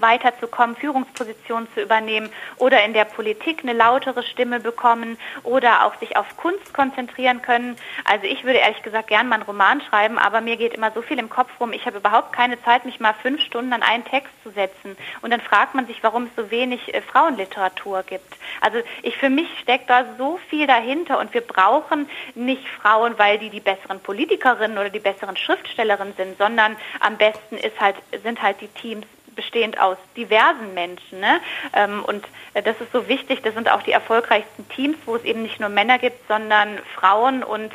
[0.00, 6.16] weiterzukommen, Führungspositionen zu übernehmen oder in der Politik eine lautere Stimme bekommen oder auch sich
[6.16, 7.76] auf Kunst konzentrieren können.
[8.04, 11.02] Also ich würde ehrlich gesagt gern mal einen Roman schreiben, aber mir geht immer so
[11.02, 11.72] viel im Kopf rum.
[11.72, 14.96] Ich habe überhaupt keine Zeit, mich mal fünf Stunden an einen Text zu setzen.
[15.22, 18.36] Und dann fragt man sich, warum es so wenig äh, Frauenliteratur gibt.
[18.60, 23.38] Also ich für mich steckt da so viel dahinter und wir brauchen nicht Frauen, weil
[23.38, 28.42] die die besseren Politikerinnen oder die besseren Schriftstellerinnen sind, sondern am besten ist halt, sind
[28.42, 29.06] halt die Teams
[29.38, 31.20] bestehend aus diversen Menschen.
[31.20, 31.40] Ne?
[31.72, 33.40] Ähm, und äh, das ist so wichtig.
[33.42, 37.44] Das sind auch die erfolgreichsten Teams, wo es eben nicht nur Männer gibt, sondern Frauen
[37.44, 37.72] und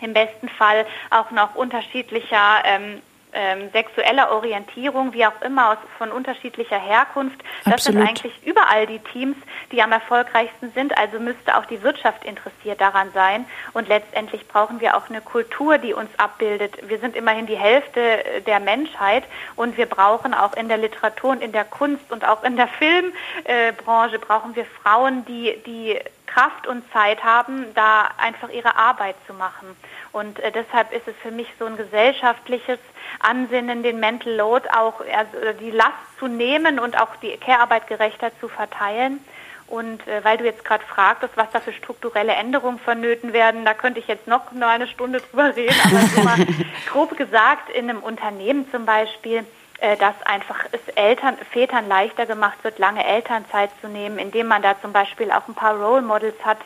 [0.00, 3.02] im besten Fall auch noch unterschiedlicher ähm,
[3.32, 7.38] ähm, sexueller Orientierung, wie auch immer, aus, von unterschiedlicher Herkunft.
[7.64, 7.74] Absolut.
[7.74, 9.36] Das sind eigentlich überall die Teams,
[9.72, 10.96] die am erfolgreichsten sind.
[10.96, 13.44] Also müsste auch die Wirtschaft interessiert daran sein.
[13.72, 16.88] Und letztendlich brauchen wir auch eine Kultur, die uns abbildet.
[16.88, 18.00] Wir sind immerhin die Hälfte
[18.46, 19.24] der Menschheit
[19.56, 22.68] und wir brauchen auch in der Literatur und in der Kunst und auch in der
[22.68, 25.98] Filmbranche brauchen wir Frauen, die, die
[26.36, 29.74] Kraft und Zeit haben, da einfach ihre Arbeit zu machen.
[30.12, 32.78] Und äh, deshalb ist es für mich so ein gesellschaftliches
[33.20, 38.30] Ansinnen, den Mental Load auch, also die Last zu nehmen und auch die Care-Arbeit gerechter
[38.38, 39.20] zu verteilen.
[39.66, 43.72] Und äh, weil du jetzt gerade fragtest, was da für strukturelle Änderungen vonnöten werden, da
[43.72, 46.36] könnte ich jetzt noch nur eine Stunde drüber reden, aber so mal
[46.92, 49.44] grob gesagt, in einem Unternehmen zum Beispiel,
[49.78, 54.80] dass einfach es Eltern, Vätern leichter gemacht wird, lange Elternzeit zu nehmen, indem man da
[54.80, 56.58] zum Beispiel auch ein paar Role Models hat,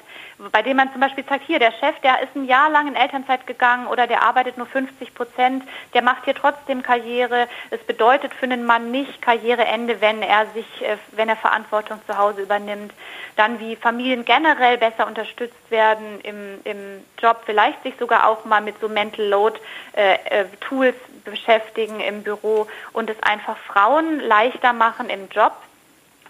[0.52, 2.96] bei dem man zum Beispiel sagt, hier, der Chef, der ist ein Jahr lang in
[2.96, 7.48] Elternzeit gegangen oder der arbeitet nur 50 Prozent, der macht hier trotzdem Karriere.
[7.70, 12.16] Es bedeutet für einen Mann nicht Karriereende, wenn er sich, äh, wenn er Verantwortung zu
[12.16, 12.92] Hause übernimmt.
[13.36, 18.60] Dann wie Familien generell besser unterstützt werden im, im Job, vielleicht sich sogar auch mal
[18.60, 19.58] mit so Mental Load
[19.96, 25.52] äh, äh, Tools beschäftigen im Büro und es einfach Frauen leichter machen im Job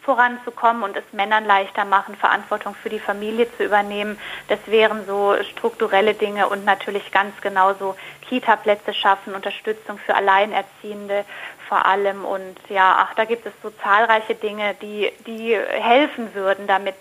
[0.03, 4.19] voranzukommen und es Männern leichter machen, Verantwortung für die Familie zu übernehmen.
[4.49, 7.97] Das wären so strukturelle Dinge und natürlich ganz genauso
[8.29, 11.25] Kita-Plätze schaffen, Unterstützung für Alleinerziehende
[11.71, 12.27] vor allem.
[12.27, 16.97] Und ja, ach, da gibt es so zahlreiche Dinge, die, die helfen würden, damit,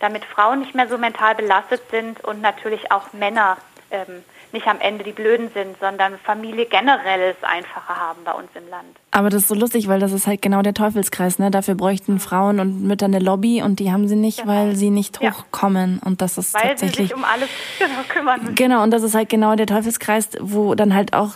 [0.00, 3.58] damit Frauen nicht mehr so mental belastet sind und natürlich auch Männer
[3.90, 8.48] ähm, nicht am Ende die Blöden sind, sondern Familie generell es einfacher haben bei uns
[8.54, 8.96] im Land.
[9.10, 11.38] Aber das ist so lustig, weil das ist halt genau der Teufelskreis.
[11.38, 11.50] Ne?
[11.50, 14.52] Dafür bräuchten Frauen und Mütter eine Lobby und die haben sie nicht, genau.
[14.52, 16.00] weil sie nicht hochkommen.
[16.00, 16.06] Ja.
[16.06, 17.08] Und das ist weil tatsächlich.
[17.08, 17.48] Sie sich um alles
[17.78, 18.54] genau kümmern müssen.
[18.54, 21.34] Genau, und das ist halt genau der Teufelskreis, wo dann halt auch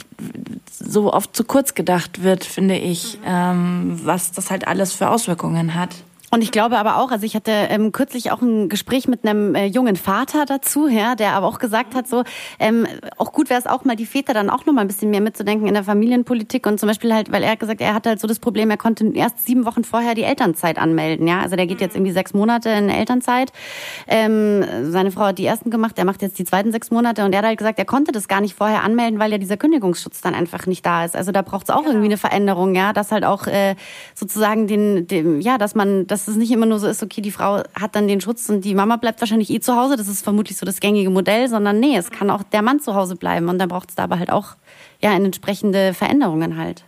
[0.70, 3.24] so oft zu kurz gedacht wird, finde ich, mhm.
[3.26, 5.90] ähm, was das halt alles für Auswirkungen hat.
[6.32, 9.54] Und ich glaube aber auch, also ich hatte ähm, kürzlich auch ein Gespräch mit einem
[9.54, 12.24] äh, jungen Vater dazu, ja, der aber auch gesagt hat, so
[12.58, 15.10] ähm, auch gut wäre es auch mal die Väter dann auch noch mal ein bisschen
[15.10, 18.06] mehr mitzudenken in der Familienpolitik und zum Beispiel halt, weil er hat gesagt, er hat
[18.06, 21.54] halt so das Problem, er konnte erst sieben Wochen vorher die Elternzeit anmelden, ja, also
[21.54, 23.52] der geht jetzt irgendwie sechs Monate in Elternzeit.
[24.08, 27.32] Ähm, seine Frau hat die ersten gemacht, er macht jetzt die zweiten sechs Monate und
[27.32, 30.22] er hat halt gesagt, er konnte das gar nicht vorher anmelden, weil ja dieser Kündigungsschutz
[30.22, 31.14] dann einfach nicht da ist.
[31.14, 31.90] Also da braucht es auch genau.
[31.90, 33.76] irgendwie eine Veränderung, ja, dass halt auch äh,
[34.14, 37.30] sozusagen den, den ja, dass man dass es nicht immer nur so ist, okay, die
[37.30, 39.96] Frau hat dann den Schutz und die Mama bleibt wahrscheinlich eh zu Hause.
[39.96, 42.94] Das ist vermutlich so das gängige Modell, sondern nee, es kann auch der Mann zu
[42.94, 44.56] Hause bleiben und dann braucht es da aber halt auch
[45.00, 46.84] ja entsprechende Veränderungen halt.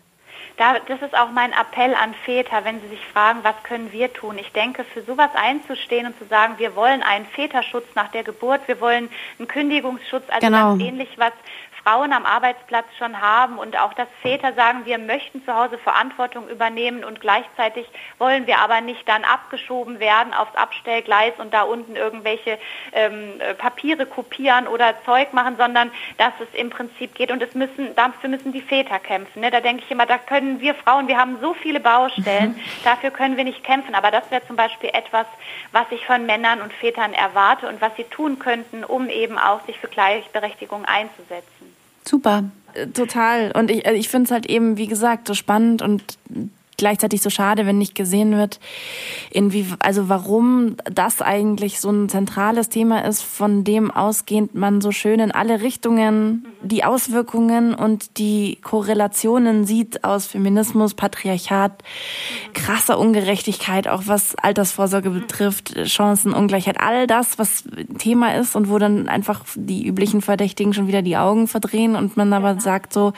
[0.59, 4.13] Da, das ist auch mein Appell an Väter, wenn sie sich fragen, was können wir
[4.13, 4.39] tun.
[4.39, 8.63] Ich denke, für sowas einzustehen und zu sagen, wir wollen einen Väterschutz nach der Geburt,
[8.67, 9.09] wir wollen
[9.39, 10.71] einen Kündigungsschutz, also genau.
[10.71, 11.33] ganz ähnlich, was
[11.89, 16.47] Frauen am Arbeitsplatz schon haben und auch, dass Väter sagen, wir möchten zu Hause Verantwortung
[16.49, 17.87] übernehmen und gleichzeitig
[18.19, 22.59] wollen wir aber nicht dann abgeschoben werden aufs Abstellgleis und da unten irgendwelche
[22.93, 27.95] ähm, Papiere kopieren oder Zeug machen, sondern dass es im Prinzip geht und es müssen,
[27.95, 29.41] dafür müssen die Väter kämpfen.
[29.41, 29.51] Ne?
[29.51, 32.61] Da denke ich immer, da können wir Frauen, wir haben so viele Baustellen, mhm.
[32.85, 33.95] dafür können wir nicht kämpfen.
[33.95, 35.27] Aber das wäre zum Beispiel etwas,
[35.73, 39.65] was ich von Männern und Vätern erwarte und was sie tun könnten, um eben auch
[39.65, 41.78] sich für Gleichberechtigung einzusetzen.
[42.09, 42.45] Super.
[42.73, 43.53] Äh, total.
[43.53, 46.03] Und ich, äh, ich finde es halt eben, wie gesagt, so spannend und
[46.79, 48.61] gleichzeitig so schade, wenn nicht gesehen wird,
[49.31, 54.93] inwie, also warum das eigentlich so ein zentrales Thema ist, von dem ausgehend man so
[54.93, 61.83] schön in alle Richtungen die Auswirkungen und die Korrelationen sieht aus Feminismus, Patriarchat,
[62.55, 67.65] krasser Ungerechtigkeit, auch was Altersvorsorge betrifft, Chancenungleichheit, all das, was
[67.99, 72.17] Thema ist und wo dann einfach die üblichen Verdächtigen schon wieder die Augen verdrehen und
[72.17, 73.13] man aber sagt so,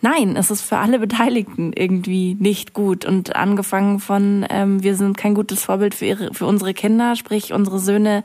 [0.00, 3.04] nein, es ist für alle Beteiligten irgendwie nicht gut.
[3.04, 7.52] Und angefangen von, ähm, wir sind kein gutes Vorbild für, ihre, für unsere Kinder, sprich
[7.52, 8.24] unsere Söhne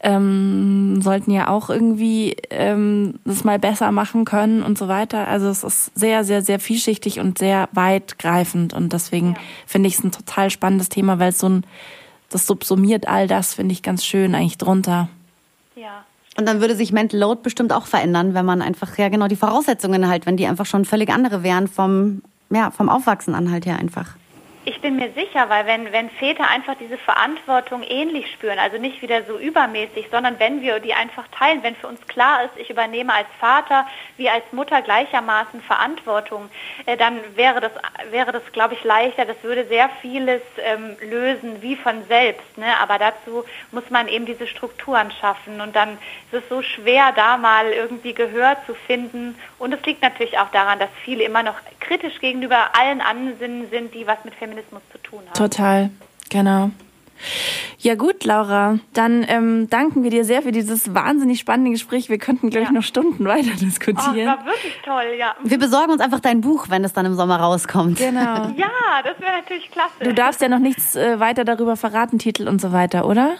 [0.00, 5.26] ähm, sollten ja auch irgendwie ähm, das mal besser machen können und so weiter.
[5.26, 8.74] Also es ist sehr, sehr, sehr vielschichtig und sehr weitgreifend.
[8.74, 9.40] Und deswegen ja.
[9.66, 11.64] finde ich es ein total spannendes Thema, weil es so ein,
[12.28, 15.08] das subsumiert all das, finde ich ganz schön eigentlich drunter.
[16.38, 19.36] Und dann würde sich Mental Load bestimmt auch verändern, wenn man einfach, ja genau, die
[19.36, 23.64] Voraussetzungen halt, wenn die einfach schon völlig andere wären vom, ja, vom Aufwachsen an halt
[23.66, 24.16] her einfach.
[24.68, 29.00] Ich bin mir sicher, weil wenn, wenn Väter einfach diese Verantwortung ähnlich spüren, also nicht
[29.00, 32.68] wieder so übermäßig, sondern wenn wir die einfach teilen, wenn für uns klar ist, ich
[32.68, 33.86] übernehme als Vater
[34.16, 36.50] wie als Mutter gleichermaßen Verantwortung,
[36.84, 37.70] äh, dann wäre das,
[38.10, 39.24] wäre das, glaube ich, leichter.
[39.24, 42.58] Das würde sehr vieles ähm, lösen, wie von selbst.
[42.58, 42.66] Ne?
[42.80, 45.60] Aber dazu muss man eben diese Strukturen schaffen.
[45.60, 45.96] Und dann
[46.32, 49.38] ist es so schwer, da mal irgendwie Gehör zu finden.
[49.58, 53.94] Und es liegt natürlich auch daran, dass viele immer noch kritisch gegenüber allen Ansinnen sind,
[53.94, 55.34] die was mit Feminismus zu tun haben.
[55.34, 55.90] Total,
[56.30, 56.70] genau.
[57.78, 62.10] Ja gut, Laura, dann ähm, danken wir dir sehr für dieses wahnsinnig spannende Gespräch.
[62.10, 64.04] Wir könnten, glaube ich, noch Stunden weiter diskutieren.
[64.06, 65.34] Oh, das war wirklich toll, ja.
[65.42, 67.98] Wir besorgen uns einfach dein Buch, wenn es dann im Sommer rauskommt.
[67.98, 68.20] Genau.
[68.56, 69.92] ja, das wäre natürlich klasse.
[70.02, 73.36] Du darfst ja noch nichts äh, weiter darüber verraten, Titel und so weiter, oder?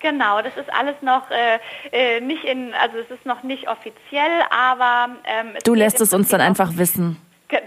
[0.00, 1.58] Genau, das ist alles noch äh,
[1.92, 6.28] äh nicht in, also es ist noch nicht offiziell, aber ähm, du lässt es uns
[6.28, 7.18] dann einfach wissen.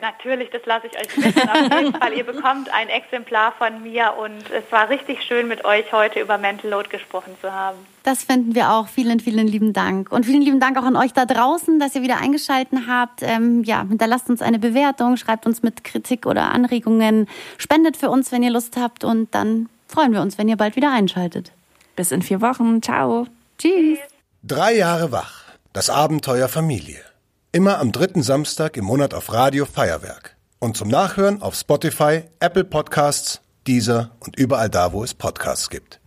[0.01, 1.49] Natürlich, das lasse ich euch wissen.
[1.49, 5.65] Auf jeden Fall, ihr bekommt ein Exemplar von mir und es war richtig schön, mit
[5.65, 7.77] euch heute über Mental Load gesprochen zu haben.
[8.03, 8.87] Das finden wir auch.
[8.87, 10.11] Vielen, vielen lieben Dank.
[10.11, 13.21] Und vielen lieben Dank auch an euch da draußen, dass ihr wieder eingeschalten habt.
[13.23, 17.27] Ähm, ja, hinterlasst uns eine Bewertung, schreibt uns mit Kritik oder Anregungen,
[17.57, 20.75] spendet für uns, wenn ihr Lust habt und dann freuen wir uns, wenn ihr bald
[20.75, 21.51] wieder einschaltet.
[21.95, 22.81] Bis in vier Wochen.
[22.81, 23.27] Ciao.
[23.57, 23.99] Tschüss.
[24.43, 25.43] Drei Jahre wach.
[25.73, 26.99] Das Abenteuer Familie.
[27.51, 30.35] Immer am dritten Samstag im Monat auf Radio Feuerwerk.
[30.59, 35.99] Und zum Nachhören auf Spotify, Apple Podcasts, Deezer und überall da, wo es Podcasts gibt.